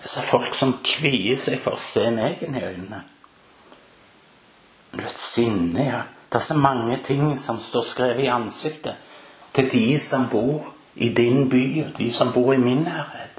Jeg 0.00 0.09
ser 0.11 0.26
folk 0.26 0.54
som 0.54 0.78
kvier 0.85 1.38
seg 1.40 1.61
for 1.62 1.76
å 1.76 1.83
se 1.83 2.09
meg 2.14 2.42
inn 2.47 2.56
i 2.56 2.64
øynene. 2.64 3.02
Du 4.95 5.02
vet, 5.02 5.21
sinne, 5.21 5.85
ja. 5.85 6.04
Det 6.26 6.40
er 6.40 6.47
så 6.47 6.56
mange 6.59 6.97
ting 7.06 7.28
som 7.38 7.61
står 7.62 7.85
skrevet 7.87 8.25
i 8.25 8.33
ansiktet 8.33 8.97
til 9.54 9.68
de 9.71 9.99
som 10.02 10.26
bor 10.33 10.73
i 10.97 11.11
din 11.14 11.47
by, 11.52 11.64
og 11.85 11.92
de 12.00 12.09
som 12.12 12.33
bor 12.33 12.50
i 12.54 12.61
min 12.61 12.83
nærhet. 12.85 13.37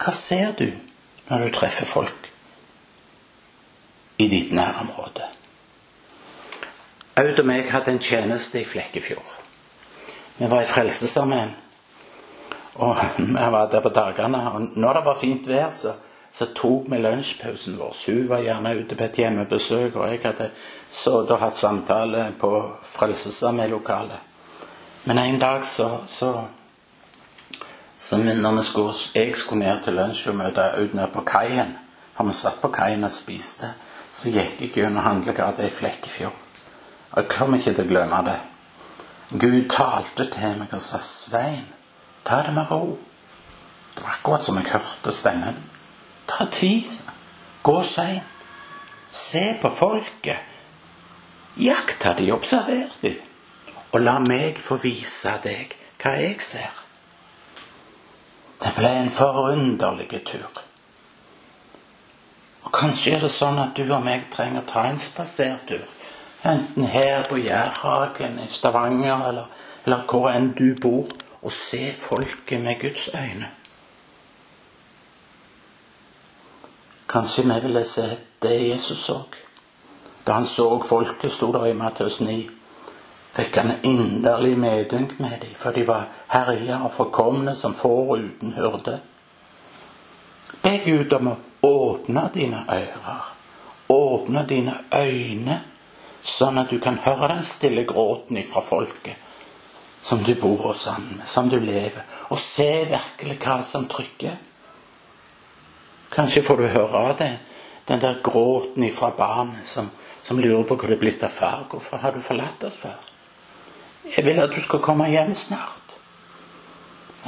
Hva 0.00 0.12
ser 0.16 0.56
du 0.58 0.66
når 1.28 1.46
du 1.46 1.54
treffer 1.54 1.86
folk? 1.86 2.20
i 4.20 4.28
ditt 4.28 4.52
nærområde. 4.52 5.22
Aud 7.18 7.40
og 7.40 7.46
meg 7.46 7.70
hadde 7.70 7.90
en 7.90 8.02
tjeneste 8.02 8.60
i 8.60 8.64
Flekkefjord. 8.64 9.32
Vi 10.38 10.50
var 10.50 10.62
i 10.62 10.68
Frelsesarmeen. 10.68 11.50
Og 12.74 12.96
vi 13.18 13.48
var 13.56 13.66
der 13.70 13.80
på 13.80 13.88
dagene. 13.88 14.44
Og 14.50 14.78
når 14.78 14.92
det 14.92 15.04
var 15.04 15.18
fint 15.20 15.48
vær, 15.48 15.70
så, 15.74 15.92
så 16.32 16.46
tok 16.54 16.86
vi 16.92 17.00
lunsjpausen 17.02 17.78
vår. 17.78 17.96
Hun 18.06 18.28
var 18.28 18.44
gjerne 18.46 18.76
ute 18.78 18.96
på 18.96 19.04
et 19.04 19.20
hjemmebesøk, 19.24 19.96
og 19.96 20.08
jeg 20.08 20.22
hadde 20.24 20.50
sittet 20.88 21.34
og 21.34 21.42
hatt 21.42 21.58
samtale 21.58 22.30
på 22.38 22.52
Frelsesarmeen-lokalet. 22.94 24.26
Men 25.04 25.18
en 25.18 25.38
dag 25.38 25.64
så, 25.66 25.90
så, 26.06 26.32
så 28.00 28.16
når 28.16 28.60
skulle, 28.60 28.94
jeg 29.14 29.36
skulle 29.36 29.64
ned 29.64 29.82
til 29.84 29.96
lunsj 29.96 30.28
og 30.28 30.36
møte 30.36 30.72
Aud 30.76 30.92
nede 30.94 31.08
på 31.12 31.22
kaien 31.24 31.72
For 32.16 32.28
vi 32.28 32.34
satt 32.36 32.60
på 32.60 32.68
kaien 32.68 33.04
og 33.04 33.12
spiste 33.12 33.72
så 34.12 34.28
gikk 34.34 34.60
jeg 34.60 34.72
gjennom 34.74 35.04
handlegata 35.06 35.62
i 35.64 35.70
Flekkefjord. 35.70 36.34
Og 37.10 37.22
jeg 37.22 37.28
kommer 37.28 37.58
ikke 37.58 37.74
til 37.74 37.84
å 37.84 37.90
glemme 37.90 38.22
det. 38.26 38.38
Gud 39.30 39.70
talte 39.70 40.26
til 40.30 40.58
meg 40.58 40.74
og 40.74 40.82
sa, 40.82 40.98
'Svein, 40.98 41.66
ta 42.24 42.42
det 42.42 42.54
med 42.54 42.70
ro.' 42.70 42.98
Det 43.94 44.02
var 44.02 44.10
akkurat 44.10 44.44
som 44.44 44.56
jeg 44.56 44.66
hørte 44.72 45.12
stemmen. 45.12 45.56
Ta 46.28 46.46
tid. 46.52 47.02
Gå 47.62 47.82
seint. 47.82 48.22
Se 49.08 49.58
på 49.62 49.70
folket. 49.70 50.38
Jakta 51.56 52.14
de, 52.18 52.32
observer 52.32 52.88
de. 53.02 53.16
Og 53.92 54.00
la 54.00 54.18
meg 54.18 54.58
få 54.58 54.76
vise 54.76 55.32
deg 55.42 55.74
hva 56.02 56.14
jeg 56.16 56.40
ser. 56.40 56.70
Det 58.62 58.72
ble 58.76 58.88
en 58.88 59.10
forunderlig 59.10 60.22
tur. 60.24 60.62
Og 62.62 62.72
Kanskje 62.72 63.16
er 63.16 63.24
det 63.24 63.30
sånn 63.34 63.58
at 63.58 63.74
du 63.76 63.82
og 63.88 64.04
meg 64.04 64.28
trenger 64.32 64.62
å 64.62 64.68
ta 64.72 64.84
en 64.88 64.98
spasertur. 64.98 65.84
Enten 66.44 66.84
her 66.84 67.24
på 67.24 67.36
Jærhagen, 67.36 68.38
i 68.44 68.46
Stavanger 68.48 69.28
eller, 69.28 69.46
eller 69.84 70.04
hvor 70.08 70.30
enn 70.30 70.52
du 70.56 70.74
bor, 70.80 71.08
og 71.42 71.52
se 71.52 71.92
folket 71.96 72.60
med 72.60 72.80
Guds 72.80 73.08
øyne. 73.14 73.50
Kanskje 77.08 77.44
vi 77.44 77.60
ville 77.60 77.84
se 77.84 78.16
det 78.42 78.68
Jesus 78.68 78.98
så. 78.98 79.22
Da 80.26 80.32
han 80.32 80.46
så 80.46 80.82
folket, 80.82 81.32
sto 81.32 81.52
der 81.52 81.66
i 81.66 81.72
Matteus 81.72 82.20
9, 82.20 82.50
fikk 83.34 83.56
han 83.56 83.72
inderlig 83.82 84.58
medynk 84.58 85.18
med 85.20 85.40
dem, 85.40 85.54
for 85.56 85.70
de 85.72 85.86
var 85.88 86.06
herja 86.28 86.82
og 86.84 86.92
forkomne 86.92 87.54
som 87.54 87.74
får 87.74 88.16
uten 88.16 88.52
hyrde. 88.52 89.00
Be 90.62 90.76
Gud 90.84 91.12
om 91.12 91.32
å 91.32 91.36
åpne 91.66 92.28
dine 92.34 92.64
ører, 92.68 93.26
åpne 93.88 94.46
dine 94.48 94.76
øyne, 94.94 95.60
sånn 96.22 96.58
at 96.60 96.70
du 96.70 96.78
kan 96.80 97.00
høre 97.04 97.34
den 97.34 97.42
stille 97.44 97.84
gråten 97.88 98.38
ifra 98.40 98.62
folket 98.64 99.16
som 100.02 100.22
du 100.22 100.34
bor 100.34 100.72
sammen 100.74 101.18
med, 101.18 101.28
som 101.28 101.48
du 101.48 101.60
lever, 101.60 102.02
og 102.28 102.38
se 102.40 102.84
virkelig 102.88 103.36
hva 103.42 103.58
som 103.62 103.84
trykker. 103.88 104.36
Kanskje 106.10 106.42
får 106.42 106.56
du 106.56 106.68
høre 106.72 107.02
av 107.10 107.16
det, 107.18 107.34
den 107.86 108.00
der 108.00 108.20
gråten 108.24 108.84
ifra 108.84 109.12
barnet 109.16 109.66
som, 109.66 109.90
som 110.22 110.40
lurer 110.40 110.64
på 110.64 110.78
hvor 110.78 110.88
det 110.88 110.96
er 110.96 111.02
blitt 111.04 111.24
av 111.26 111.34
far. 111.34 111.66
Hvorfor 111.70 112.00
har 112.02 112.16
du 112.16 112.22
forlatt 112.24 112.64
oss 112.64 112.80
før? 112.80 112.96
Jeg 114.16 114.24
vil 114.24 114.40
at 114.40 114.54
du 114.54 114.60
skal 114.64 114.82
komme 114.82 115.10
hjem 115.10 115.34
snart. 115.36 115.76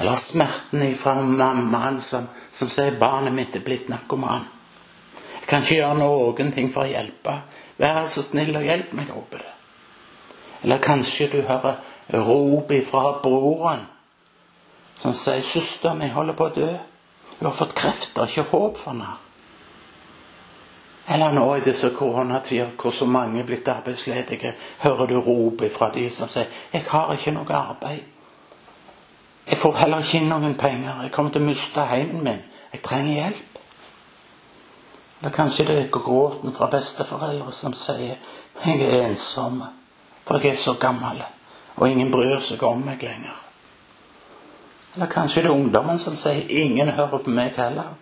Eller 0.01 0.17
smerten 0.17 0.83
ifra 0.87 1.15
mammaen 1.21 2.01
som, 2.01 2.25
som 2.51 2.69
sier 2.73 2.97
'barnet 2.99 3.35
mitt 3.35 3.57
er 3.57 3.61
blitt 3.61 3.91
narkoman'. 3.93 4.49
Jeg 5.41 5.49
kan 5.49 5.63
ikke 5.63 5.77
gjøre 5.77 5.99
noen 5.99 6.53
ting 6.53 6.73
for 6.73 6.87
å 6.87 6.89
hjelpe. 6.89 7.35
Vær 7.83 8.07
så 8.07 8.23
snill 8.23 8.55
og 8.57 8.63
hjelp 8.67 8.93
meg, 8.95 9.11
roper 9.11 9.43
det. 9.43 9.55
Eller 10.63 10.79
kanskje 10.83 11.27
du 11.33 11.41
hører 11.43 11.81
rop 12.13 12.71
ifra 12.71 13.19
broren 13.23 13.89
som 15.03 15.15
sier 15.15 15.41
'Søster 15.41 15.95
mi 15.95 16.09
holder 16.09 16.35
på 16.35 16.45
å 16.45 16.55
dø'. 16.55 16.79
Hun 17.39 17.47
har 17.47 17.57
fått 17.57 17.75
kreft, 17.75 18.15
det 18.15 18.29
ikke 18.29 18.43
håp 18.43 18.77
for 18.79 18.91
henne. 18.91 19.07
Eller 21.09 21.33
nå 21.33 21.55
i 21.55 21.61
disse 21.61 21.91
koronatider 21.91 22.69
hvor 22.79 22.91
så 22.91 23.07
mange 23.07 23.41
er 23.41 23.47
blitt 23.47 23.69
arbeidsledige, 23.69 24.55
hører 24.79 25.07
du 25.07 25.21
rop 25.21 25.63
fra 25.73 25.91
de 25.95 26.11
som 26.11 26.29
sier 26.29 26.47
'Jeg 26.73 26.85
har 26.89 27.13
ikke 27.13 27.31
noe 27.31 27.55
arbeid'. 27.55 28.05
Jeg 29.47 29.59
får 29.59 29.77
heller 29.77 29.99
ikke 29.99 30.19
inn 30.19 30.29
noen 30.29 30.55
penger. 30.55 31.03
Jeg 31.03 31.13
kommer 31.13 31.31
til 31.33 31.43
å 31.43 31.45
miste 31.45 31.81
heimen 31.81 32.25
min. 32.25 32.43
Jeg 32.73 32.83
trenger 32.83 33.15
hjelp. 33.15 33.52
Eller 35.23 35.33
kanskje 35.33 35.65
det 35.65 35.75
er 35.79 35.91
gråten 35.95 36.51
fra 36.53 36.67
besteforeldre 36.67 37.53
som 37.53 37.73
sier 37.73 38.17
'Jeg 38.65 38.81
er 38.83 39.07
ensom, 39.07 39.63
for 40.25 40.39
jeg 40.39 40.51
er 40.53 40.57
så 40.57 40.75
gammel, 40.75 41.23
og 41.77 41.89
ingen 41.89 42.11
bryr 42.11 42.41
seg 42.41 42.63
om 42.63 42.81
meg 42.81 43.03
lenger'. 43.03 43.39
Eller 44.95 45.07
kanskje 45.07 45.43
det 45.43 45.51
er 45.51 45.55
ungdommen 45.55 45.99
som 45.99 46.17
sier 46.17 46.43
'Ingen 46.49 46.89
hører 46.89 47.19
på 47.19 47.31
meg 47.31 47.53
heller'. 47.57 47.95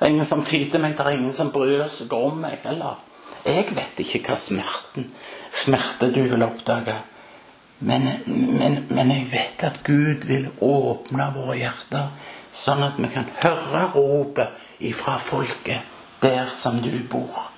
Det 0.00 0.06
er 0.06 0.06
ingen 0.06 0.24
som 0.24 0.44
tyder 0.44 0.78
meg, 0.78 0.98
det 0.98 1.06
er 1.06 1.10
ingen 1.10 1.32
som 1.32 1.52
bryr 1.52 1.88
seg 1.88 2.12
om 2.12 2.36
meg 2.36 2.58
heller. 2.64 2.98
Jeg 3.46 3.66
vet 3.70 3.98
ikke 3.98 4.28
hva 4.28 4.36
smerten 4.36 5.12
smerte 5.52 6.10
du 6.14 6.22
vil 6.22 6.42
oppdage. 6.42 6.96
Men, 7.78 8.02
men, 8.26 8.86
men, 8.90 9.10
jeg 9.10 9.32
vet 9.32 9.62
at 9.62 9.80
Gud 9.84 10.26
vil 10.26 10.48
åpne 10.60 11.32
våre 11.36 11.56
hjerter, 11.56 12.08
sånn 12.50 12.82
at 12.82 12.92
vi 12.98 13.08
kan 13.08 13.26
høre 13.42 13.90
ropet 13.94 14.48
ifra 14.80 15.18
folket 15.18 15.93
der 16.24 16.50
som 16.56 16.80
du 16.82 16.92
bor. 17.10 17.50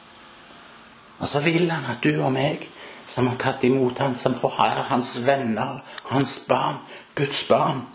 Og 1.18 1.28
så 1.28 1.40
vil 1.40 1.70
han 1.70 1.86
at 1.90 2.02
du 2.04 2.18
og 2.18 2.32
meg, 2.34 2.66
som 3.06 3.30
har 3.30 3.38
tatt 3.40 3.64
imot 3.64 4.02
han 4.02 4.16
som 4.18 4.34
forherrer 4.34 4.90
hans 4.90 5.16
venner, 5.26 5.78
hans 6.10 6.40
barn, 6.48 6.82
Guds 7.16 7.46
barn 7.48 7.86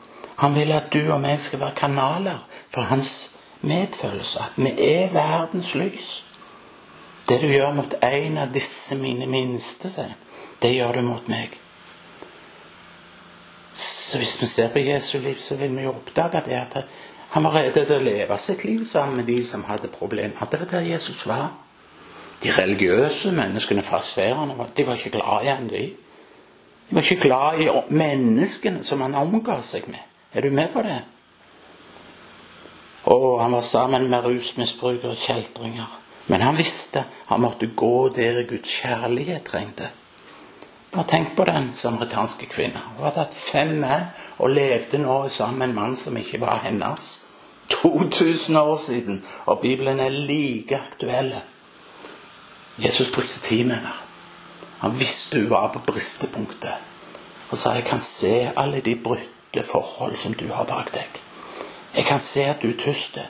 Han 0.41 0.55
vil 0.55 0.71
at 0.73 0.87
du 0.89 1.11
og 1.13 1.19
meg 1.21 1.37
skal 1.39 1.59
være 1.61 1.77
kanaler 1.77 2.39
for 2.73 2.81
hans 2.89 3.37
medfølelse. 3.61 4.39
At 4.41 4.55
vi 4.57 4.71
er 4.87 5.11
verdens 5.13 5.75
lys. 5.75 6.23
Det 7.29 7.37
du 7.41 7.45
gjør 7.51 7.75
mot 7.77 7.93
en 8.01 8.39
av 8.41 8.49
disse 8.53 8.97
mine 8.97 9.27
minste, 9.29 9.91
det 10.61 10.71
gjør 10.73 10.97
du 10.97 11.01
mot 11.05 11.29
meg. 11.29 11.53
Så 13.73 14.17
hvis 14.17 14.41
vi 14.41 14.49
ser 14.49 14.73
på 14.73 14.81
Jesu 14.81 15.19
liv, 15.19 15.37
så 15.37 15.55
vil 15.55 15.77
vi 15.77 15.85
jo 15.85 15.93
oppdage 15.93 16.41
det 16.47 16.57
at 16.57 16.79
han 17.31 17.43
var 17.43 17.53
redd 17.55 17.77
til 17.79 17.93
å 17.95 18.03
leve 18.03 18.37
sitt 18.43 18.65
liv 18.67 18.83
sammen 18.83 19.21
med 19.21 19.29
de 19.31 19.37
som 19.47 19.63
hadde 19.63 19.87
problemer. 19.93 20.49
Det 20.51 20.59
var 20.59 20.71
der 20.71 20.89
Jesus 20.89 21.23
var. 21.27 21.53
De 22.43 22.51
religiøse 22.51 23.31
menneskene, 23.31 23.83
fariseerne, 23.85 24.67
de 24.77 24.85
var 24.87 24.99
ikke 24.99 25.13
glad 25.15 25.45
i 25.45 25.51
ham, 25.51 25.69
de. 25.69 25.85
De 26.89 26.97
var 26.97 27.05
ikke 27.05 27.23
glad 27.23 27.61
i 27.63 27.69
menneskene 27.87 28.83
som 28.83 29.01
han 29.05 29.15
omga 29.15 29.61
seg 29.63 29.87
med. 29.87 30.03
Er 30.33 30.43
du 30.43 30.51
med 30.51 30.73
på 30.73 30.83
det? 30.83 30.99
Og 33.11 33.39
han 33.41 33.55
var 33.55 33.61
sammen 33.61 34.09
med 34.09 34.25
rusmisbrukere 34.25 35.13
og 35.15 35.17
kjeltringer. 35.17 35.97
Men 36.27 36.41
han 36.41 36.57
visste 36.57 37.05
han 37.31 37.41
måtte 37.41 37.71
gå 37.75 38.09
der 38.15 38.43
Guds 38.49 38.75
kjærlighet 38.81 39.47
trengte. 39.47 39.87
Bare 40.91 41.07
tenk 41.07 41.35
på 41.35 41.45
den 41.47 41.71
samaritanske 41.73 42.45
kvinnen. 42.51 42.83
Hun 42.97 43.05
hadde 43.05 43.23
hatt 43.23 43.35
fem 43.37 43.77
menn 43.79 44.09
og 44.41 44.49
levde 44.49 44.97
nå 44.97 45.17
sammen 45.29 45.59
med 45.59 45.69
en 45.69 45.75
mann 45.75 45.95
som 45.95 46.17
ikke 46.17 46.41
var 46.41 46.63
hennes. 46.65 47.09
2000 47.71 48.57
år 48.57 48.77
siden, 48.77 49.23
og 49.45 49.59
Bibelen 49.59 49.99
er 49.99 50.09
like 50.09 50.77
aktuell. 50.77 51.35
Jesus 52.77 53.11
brukte 53.11 53.39
tid 53.39 53.63
med 53.63 53.75
henne. 53.75 53.93
Han 54.79 54.99
visste 54.99 55.39
hun 55.39 55.49
var 55.49 55.73
på 55.73 55.79
bristepunktet. 55.79 56.73
Og 57.49 57.57
sa 57.57 57.75
jeg 57.75 57.85
kan 57.85 57.99
se 57.99 58.51
alle 58.57 58.81
de 58.81 58.95
brutte 58.95 59.63
forhold 59.63 60.17
som 60.17 60.33
du 60.33 60.47
har 60.47 60.65
bak 60.65 60.93
deg. 60.93 61.21
Jeg 61.95 62.05
kan 62.05 62.19
se 62.19 62.43
at 62.47 62.63
du 62.63 62.71
tyster, 62.79 63.27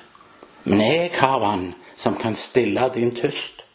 men 0.63 0.81
jeg 0.81 1.11
har 1.13 1.39
vann 1.39 1.73
som 1.95 2.15
kan 2.15 2.35
stille 2.35 2.89
din 2.93 3.15
tyst. 3.15 3.65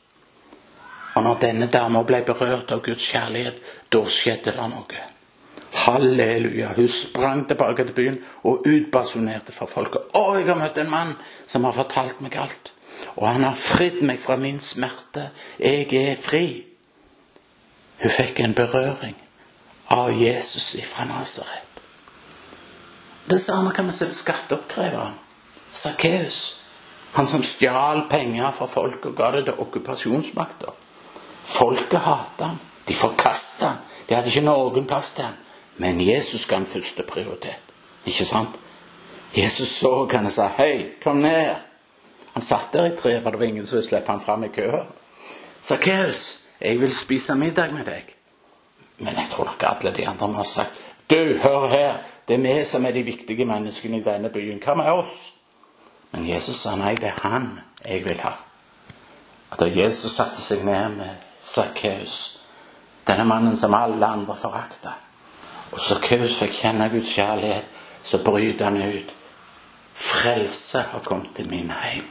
Og 1.15 1.23
når 1.23 1.39
denne 1.41 1.67
dama 1.67 2.03
ble 2.03 2.23
berørt 2.25 2.73
av 2.73 2.83
Guds 2.85 3.11
kjærlighet, 3.11 3.61
da 3.93 4.03
skjedde 4.05 4.53
det 4.57 4.71
noe. 4.71 5.16
Halleluja. 5.87 6.73
Hun 6.77 6.89
sprang 6.89 7.45
tilbake 7.49 7.85
til 7.85 7.95
byen 7.95 8.17
og 8.43 8.67
utbasunerte 8.67 9.55
for 9.55 9.71
folket. 9.71 10.09
Å, 10.19 10.25
jeg 10.35 10.49
har 10.49 10.59
møtt 10.59 10.81
en 10.83 10.91
mann 10.91 11.13
som 11.47 11.67
har 11.69 11.77
fortalt 11.77 12.23
meg 12.25 12.35
alt. 12.43 12.73
Og 13.17 13.29
han 13.29 13.45
har 13.47 13.55
fridd 13.55 14.01
meg 14.03 14.19
fra 14.21 14.35
min 14.41 14.59
smerte. 14.61 15.29
Jeg 15.63 15.87
er 15.95 16.19
fri. 16.19 16.49
Hun 18.03 18.13
fikk 18.13 18.43
en 18.43 18.57
berøring 18.57 19.15
av 19.95 20.11
Jesus 20.11 20.75
fra 20.91 21.07
Nasaret. 21.07 21.63
Det 23.31 23.39
samme 23.41 23.71
kan 23.75 23.87
vi 23.87 23.93
se 23.93 24.11
på 24.11 24.15
skatteoppkreveren. 24.15 25.15
Sakkeus. 25.73 26.43
Han 27.13 27.27
som 27.27 27.43
stjal 27.43 28.05
penger 28.11 28.51
fra 28.59 28.67
folk 28.67 29.07
og 29.07 29.17
ga 29.17 29.31
det 29.35 29.47
til 29.47 29.63
okkupasjonsmakta. 29.65 30.75
Folket 31.47 32.01
hatet 32.05 32.47
han. 32.47 32.61
De 32.89 32.95
forkasta 32.95 33.71
han. 33.71 33.83
De 34.09 34.15
hadde 34.15 34.31
ikke 34.31 34.47
noen 34.47 34.87
plass 34.87 35.15
til 35.17 35.27
han. 35.27 35.39
Men 35.77 36.01
Jesus 36.01 36.47
ga 36.47 36.57
en 36.57 36.67
første 36.67 37.03
prioritet. 37.03 37.63
Ikke 38.07 38.25
sant? 38.25 38.61
Jesus 39.37 39.69
så 39.69 40.09
han 40.11 40.27
og 40.27 40.33
sa 40.33 40.49
'Hei, 40.49 40.87
kom 41.03 41.25
ned'. 41.25 41.57
Han 42.33 42.43
satt 42.43 42.73
der 42.73 42.85
i 42.85 42.97
tre, 42.97 43.23
for 43.23 43.31
det 43.31 43.39
var 43.39 43.47
ingen 43.47 43.67
som 43.67 43.77
ville 43.77 43.89
slippe 43.89 44.11
han 44.11 44.21
fram 44.21 44.45
i 44.45 44.49
køen. 44.49 44.87
'Sakkeus, 45.63 46.47
jeg 46.61 46.81
vil 46.81 46.95
spise 46.95 47.35
middag 47.35 47.75
med 47.75 47.85
deg.' 47.85 48.15
Men 48.99 49.15
jeg 49.15 49.27
tror 49.31 49.45
nok 49.45 49.63
alle 49.63 49.97
de 49.97 50.09
andre 50.09 50.29
må 50.29 50.35
ha 50.35 50.45
sagt 50.45 50.73
'Du, 51.11 51.39
hør 51.43 51.69
her. 51.69 51.95
Det 52.29 52.35
er 52.35 52.59
vi 52.59 52.65
som 52.65 52.87
er 52.87 52.91
de 52.91 53.03
viktige 53.03 53.45
menneskene 53.45 53.97
i 53.97 54.05
denne 54.05 54.29
byen. 54.29 54.63
Hva 54.65 54.75
med 54.75 54.91
oss? 54.91 55.33
Men 56.13 56.29
Jesus 56.29 56.57
sa 56.57 56.77
nei, 56.77 56.95
det 56.95 57.09
er 57.09 57.21
han 57.23 57.61
jeg 57.85 58.05
vil 58.05 58.21
ha. 58.21 58.33
At 59.53 59.61
da 59.61 59.67
Jesus 59.67 60.17
satte 60.17 60.41
seg 60.43 60.65
ned 60.65 60.89
med 60.89 61.11
Sakkeus, 61.41 62.41
denne 63.07 63.25
mannen 63.25 63.57
som 63.57 63.75
alle 63.75 64.07
andre 64.07 64.37
forakta, 64.37 64.97
og 65.73 65.81
så 65.81 65.99
Kaus 66.03 66.39
fikk 66.41 66.55
kjenne 66.61 66.89
Guds 66.93 67.13
kjærlighet, 67.15 67.65
så 68.03 68.19
bryter 68.23 68.65
han 68.65 68.83
ut. 68.83 69.13
Frelse 69.97 70.85
har 70.93 71.03
kommet 71.05 71.35
til 71.37 71.49
min 71.51 71.71
heim. 71.71 72.07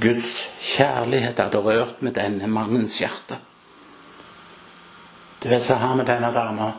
Guds 0.00 0.48
kjærlighet 0.60 1.38
hadde 1.40 1.60
rørt 1.64 2.02
med 2.02 2.14
denne 2.16 2.46
mannens 2.46 2.98
hjerte. 3.00 3.38
Du 5.42 5.48
vet 5.48 5.62
så 5.62 5.74
har 5.74 5.96
vi 5.96 6.04
denne 6.08 6.32
dama 6.32 6.72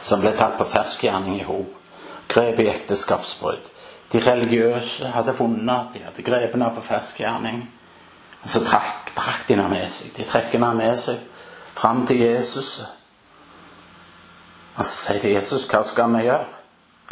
som 0.00 0.20
ble 0.20 0.32
tatt 0.36 0.58
på 0.58 0.66
ferskgjerning 0.68 1.40
i 1.40 1.46
hop, 1.46 1.72
grep 2.28 2.60
i 2.60 2.68
ekteskapsbrudd. 2.72 3.72
De 4.12 4.20
religiøse 4.22 5.10
hadde 5.14 5.34
funnet 5.34 5.94
de 5.94 6.04
hadde 6.04 6.24
grepet 6.24 6.54
henne 6.54 6.70
på 6.76 6.84
ferskgjerning. 6.84 7.64
Og 8.42 8.50
så 8.50 8.62
trakk, 8.62 9.10
trakk 9.16 9.48
de 9.48 9.56
henne 9.56 9.68
med 9.72 9.88
seg. 9.90 10.12
De 10.16 10.26
trekker 10.28 10.60
henne 10.60 10.74
med 10.78 11.00
seg 11.00 11.18
fram 11.76 12.04
til 12.06 12.20
Jesus. 12.22 12.78
Og 14.76 14.84
så 14.84 14.92
sier 14.92 15.22
de 15.22 15.32
Jesus, 15.32 15.64
hva 15.70 15.82
skal 15.84 16.12
vi 16.12 16.26
gjøre? 16.26 16.46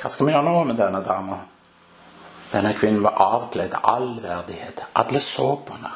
Hva 0.01 0.11
skal 0.11 0.27
vi 0.27 0.35
gjøre 0.35 0.47
nå 0.49 0.65
med 0.69 0.77
denne 0.79 1.01
dama? 1.05 1.39
Denne 2.53 2.75
kvinnen 2.77 3.03
var 3.03 3.17
avkledd 3.19 3.73
av 3.75 3.87
all 3.95 4.11
verdighet. 4.23 4.85
Alle 4.93 5.21
så 5.21 5.55
på 5.57 5.75
henne. 5.75 5.93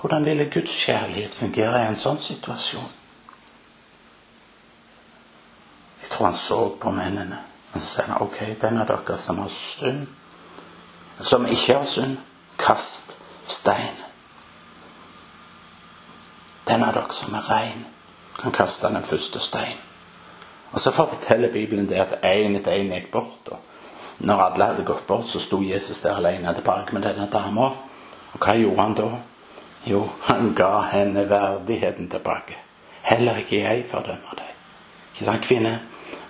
Hvordan 0.00 0.24
ville 0.24 0.48
Guds 0.50 0.72
kjærlighet 0.72 1.34
fungere 1.36 1.82
i 1.82 1.90
en 1.90 1.98
sånn 2.00 2.18
situasjon? 2.18 2.88
Jeg 6.00 6.10
tror 6.10 6.30
han 6.30 6.38
så 6.38 6.60
på 6.80 6.92
mennene. 6.96 7.42
Og 7.74 7.76
så 7.76 7.86
sier 7.86 8.08
han 8.08 8.24
ok, 8.24 8.38
den 8.62 8.80
av 8.80 8.88
dere 8.88 9.18
som 9.20 9.38
har 9.38 9.52
synd, 9.52 10.08
som 11.20 11.44
ikke 11.46 11.76
har 11.76 11.84
synd, 11.84 12.16
kast 12.58 13.18
stein. 13.44 14.00
Den 16.66 16.82
av 16.88 16.96
dere 16.96 17.14
som 17.14 17.36
er 17.36 17.46
rein, 17.52 17.86
kan 18.40 18.56
kaste 18.56 18.88
den 18.88 19.04
første 19.04 19.42
stein. 19.44 19.89
Og 20.70 20.80
så 20.80 20.92
forteller 20.94 21.52
Bibelen 21.52 21.88
det 21.88 21.98
at 21.98 22.18
én 22.24 22.56
etter 22.56 22.78
én 22.78 22.92
gikk 22.94 23.10
bort. 23.12 23.48
og 23.48 23.58
Når 24.18 24.42
alle 24.42 24.64
hadde 24.64 24.84
gått 24.84 25.06
bort, 25.06 25.28
så 25.28 25.40
sto 25.40 25.62
Jesus 25.62 26.00
der 26.00 26.16
alene 26.16 26.54
tilbake 26.54 26.94
med 26.94 27.02
denne 27.02 27.28
dama. 27.32 27.70
Og 28.32 28.38
hva 28.38 28.54
gjorde 28.54 28.82
han 28.82 28.94
da? 28.94 29.08
Jo, 29.86 30.08
han 30.22 30.54
ga 30.54 30.80
henne 30.92 31.28
verdigheten 31.28 32.10
tilbake. 32.10 32.58
Heller 33.02 33.36
ikke 33.40 33.62
jeg 33.62 33.84
fordømmer 33.90 34.36
deg. 34.36 34.50
Ikke 35.12 35.24
sant, 35.24 35.44
kvinne? 35.44 35.80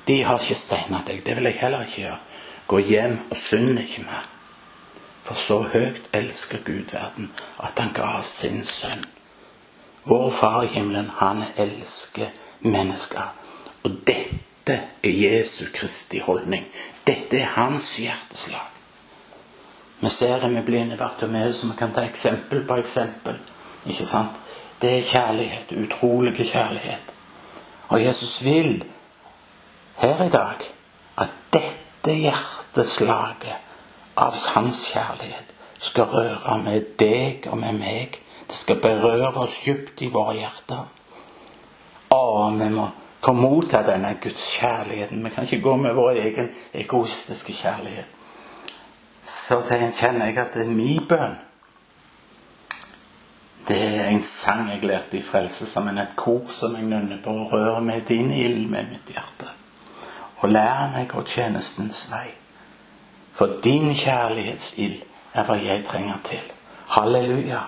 De 0.07 0.23
har 0.25 0.39
ikke 0.39 0.55
steina 0.55 1.03
deg. 1.07 1.25
Det 1.27 1.37
vil 1.37 1.51
jeg 1.51 1.59
heller 1.61 1.85
ikke 1.85 2.03
gjøre. 2.03 2.19
Gå 2.67 2.79
hjem 2.79 3.19
og 3.31 3.37
synd 3.37 3.79
ikke 3.79 4.05
mer. 4.07 4.29
For 5.23 5.35
så 5.35 5.59
høyt 5.73 6.09
elsker 6.15 6.63
Gud 6.65 6.95
verden 6.95 7.33
at 7.59 7.79
han 7.79 7.93
ga 7.95 8.23
sin 8.23 8.65
sønn. 8.65 9.05
Vår 10.05 10.31
Far 10.31 10.63
i 10.63 10.71
himmelen, 10.73 11.11
han 11.19 11.43
elsker 11.57 12.31
mennesker. 12.61 13.40
Og 13.83 13.97
dette 14.07 14.77
er 15.03 15.11
Jesu 15.11 15.65
Kristi 15.75 16.21
holdning. 16.25 16.67
Dette 17.07 17.41
er 17.41 17.55
hans 17.57 17.97
hjerteslag. 17.99 18.67
Vi 20.01 20.09
ser 20.09 20.41
det 20.41 20.51
med 20.53 20.65
blinde 20.65 20.97
Bartomeus, 20.97 21.57
som 21.57 21.71
vi 21.71 21.77
kan 21.77 21.93
ta 21.93 22.05
eksempel 22.05 22.63
på 22.65 22.77
eksempel. 22.81 23.37
Ikke 23.87 24.07
sant? 24.07 24.37
Det 24.81 24.99
er 24.99 25.09
kjærlighet. 25.09 25.73
Utrolig 25.77 26.35
kjærlighet. 26.53 27.13
Og 27.89 28.05
Jesus 28.05 28.45
vil 28.45 28.85
her 29.97 30.25
i 30.25 30.29
dag 30.29 30.65
at 31.19 31.35
dette 31.53 32.15
hjerteslaget 32.15 33.57
av 34.17 34.37
hans 34.55 34.87
kjærlighet 34.93 35.53
skal 35.81 36.05
røre 36.05 36.57
med 36.65 36.95
deg 37.01 37.49
og 37.51 37.59
med 37.59 37.81
meg. 37.81 38.21
Det 38.47 38.57
skal 38.57 38.81
berøre 38.81 39.35
oss 39.43 39.61
dypt 39.65 40.01
i 40.03 40.09
våre 40.13 40.37
hjerter. 40.39 40.87
Å, 42.11 42.23
vi 42.57 42.69
må 42.73 42.89
få 43.21 43.33
motta 43.33 43.83
denne 43.83 44.15
Guds 44.23 44.47
kjærligheten. 44.57 45.25
Vi 45.25 45.31
kan 45.31 45.45
ikke 45.45 45.61
gå 45.61 45.77
med 45.77 45.95
vår 45.95 46.11
egen 46.11 46.51
egoistiske 46.75 47.53
kjærlighet. 47.53 48.09
Så 49.23 49.61
kjenner 49.69 50.27
jeg 50.27 50.39
at 50.39 50.55
det 50.55 50.65
er 50.65 50.75
min 50.75 51.07
bønn. 51.09 51.37
Det 53.69 53.79
er 53.79 54.09
en 54.09 54.23
sang 54.23 54.71
jeg 54.71 54.85
lærte 54.85 55.19
i 55.19 55.23
Frelse, 55.23 55.67
som 55.67 55.89
en 55.89 55.99
et 55.99 56.17
kor 56.17 56.49
som 56.51 56.75
jeg 56.75 56.89
nynner 56.89 57.21
på, 57.25 57.31
og 57.31 57.53
rører 57.53 57.81
med 57.81 58.01
din 58.09 58.33
ild 58.33 58.69
med 58.71 58.89
mitt 58.91 59.13
hjerte. 59.13 59.53
Og 60.41 60.49
lær 60.49 60.89
meg 60.97 61.13
å 61.15 61.23
tjenestens 61.23 62.09
vei. 62.11 62.31
For 63.37 63.61
din 63.63 63.93
kjærlighetsild 63.95 65.05
er 65.35 65.47
hva 65.47 65.59
jeg 65.61 65.85
trenger 65.87 66.19
til. 66.25 66.49
Halleluja. 66.97 67.61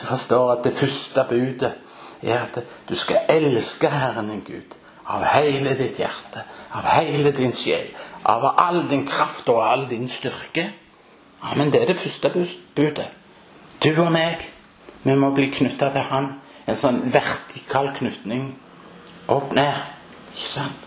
Du 0.00 0.06
forstår 0.06 0.52
at 0.52 0.64
det 0.64 0.74
første 0.74 1.24
budet 1.28 1.74
er 2.22 2.40
at 2.42 2.60
du 2.88 2.94
skal 2.96 3.28
elske 3.28 3.90
Herren 3.90 4.30
din 4.32 4.44
Gud 4.46 4.76
av 5.08 5.24
hele 5.24 5.72
ditt 5.74 5.98
hjerte, 5.98 6.44
av 6.76 6.84
hele 6.98 7.32
din 7.32 7.52
sjel, 7.52 7.88
av 8.28 8.44
all 8.60 8.82
din 8.88 9.06
kraft 9.08 9.48
og 9.48 9.62
all 9.64 9.86
din 9.88 10.08
styrke. 10.08 10.66
Ja, 11.42 11.54
men 11.56 11.72
det 11.72 11.82
er 11.82 11.92
det 11.92 11.96
første 11.96 12.30
budet. 12.76 13.08
Du 13.84 13.92
og 14.02 14.12
meg, 14.12 14.42
vi 15.02 15.14
må 15.14 15.30
bli 15.32 15.48
knytta 15.54 15.92
til 15.94 16.04
Han. 16.10 16.32
En 16.68 16.76
sånn 16.76 16.98
vertikal 17.14 17.92
knytning 17.96 18.50
opp 19.32 19.54
ned. 19.56 19.78
Ikke 20.34 20.50
sant? 20.50 20.84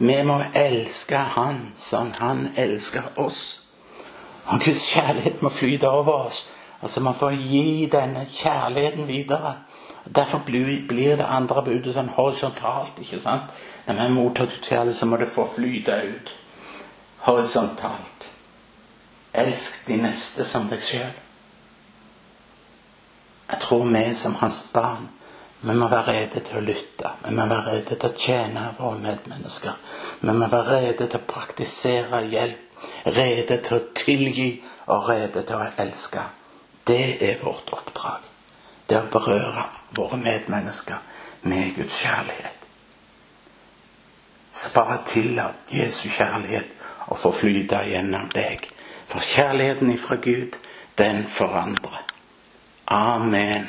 Vi 0.00 0.16
må 0.26 0.40
elske 0.56 1.22
Han 1.36 1.70
som 1.76 2.12
Han 2.18 2.50
elsker 2.60 3.14
oss. 3.16 3.44
Og 4.50 4.60
Guds 4.64 4.84
kjærlighet 4.90 5.40
må 5.42 5.48
flyte 5.48 5.88
over 5.88 6.26
oss. 6.26 6.48
Altså 6.82 7.00
Man 7.00 7.14
får 7.14 7.38
gi 7.38 7.86
denne 7.92 8.26
kjærligheten 8.26 9.08
videre. 9.08 9.54
Derfor 10.04 10.40
blir 10.46 11.16
det 11.16 11.26
andre 11.26 11.62
budet 11.62 11.94
sånn 11.94 12.12
horisontalt. 12.16 12.98
ikke 12.98 13.20
sant? 13.20 13.50
Når 13.86 14.00
vi 14.00 14.08
mottar 14.14 14.46
kjærlighet, 14.62 14.96
så 14.96 15.06
må 15.06 15.16
det 15.16 15.28
få 15.28 15.46
flyte 15.54 15.96
ut 16.06 16.34
horisontalt. 17.26 18.28
Elsk 19.32 19.86
de 19.86 20.00
neste 20.02 20.44
som 20.44 20.68
deg 20.68 20.82
sjøl. 20.82 21.16
Jeg 23.50 23.60
tror 23.60 23.84
vi 23.84 24.04
som 24.14 24.34
hans 24.40 24.62
barn 24.74 25.08
vi 25.60 25.74
må 25.76 25.90
være 25.92 26.14
rede 26.14 26.40
til 26.40 26.56
å 26.56 26.64
lytte. 26.64 27.10
Vi 27.26 27.34
må 27.36 27.44
være 27.44 27.74
rede 27.74 27.96
til 27.96 28.08
å 28.08 28.16
tjene 28.16 28.62
våre 28.78 28.96
medmennesker. 29.02 29.76
Vi 30.20 30.32
må 30.32 30.46
være 30.48 30.78
rede 30.80 31.06
til 31.06 31.20
å 31.20 31.26
praktisere 31.28 32.22
hjelp 32.32 32.66
rede 33.04 33.58
til 33.64 33.76
å 33.76 33.80
tilgi 33.96 34.50
og 34.90 35.08
rede 35.08 35.44
til 35.46 35.56
å 35.56 35.68
elske. 35.84 36.24
Det 36.86 37.18
er 37.22 37.42
vårt 37.42 37.70
oppdrag. 37.76 38.24
Det 38.88 38.98
å 38.98 39.10
berøre 39.12 39.66
våre 39.96 40.16
medmennesker 40.16 40.98
med 41.42 41.74
Guds 41.76 42.00
kjærlighet. 42.02 42.66
Så 44.52 44.68
bare 44.74 45.02
tillat 45.06 45.70
Jesu 45.70 46.08
kjærlighet 46.08 46.74
å 47.10 47.16
få 47.18 47.32
flyte 47.34 47.82
gjennom 47.86 48.28
deg. 48.34 48.66
For 49.10 49.22
kjærligheten 49.22 49.90
ifra 49.94 50.16
Gud, 50.22 50.56
den 50.98 51.24
forandrer. 51.28 52.02
Amen. 52.86 53.68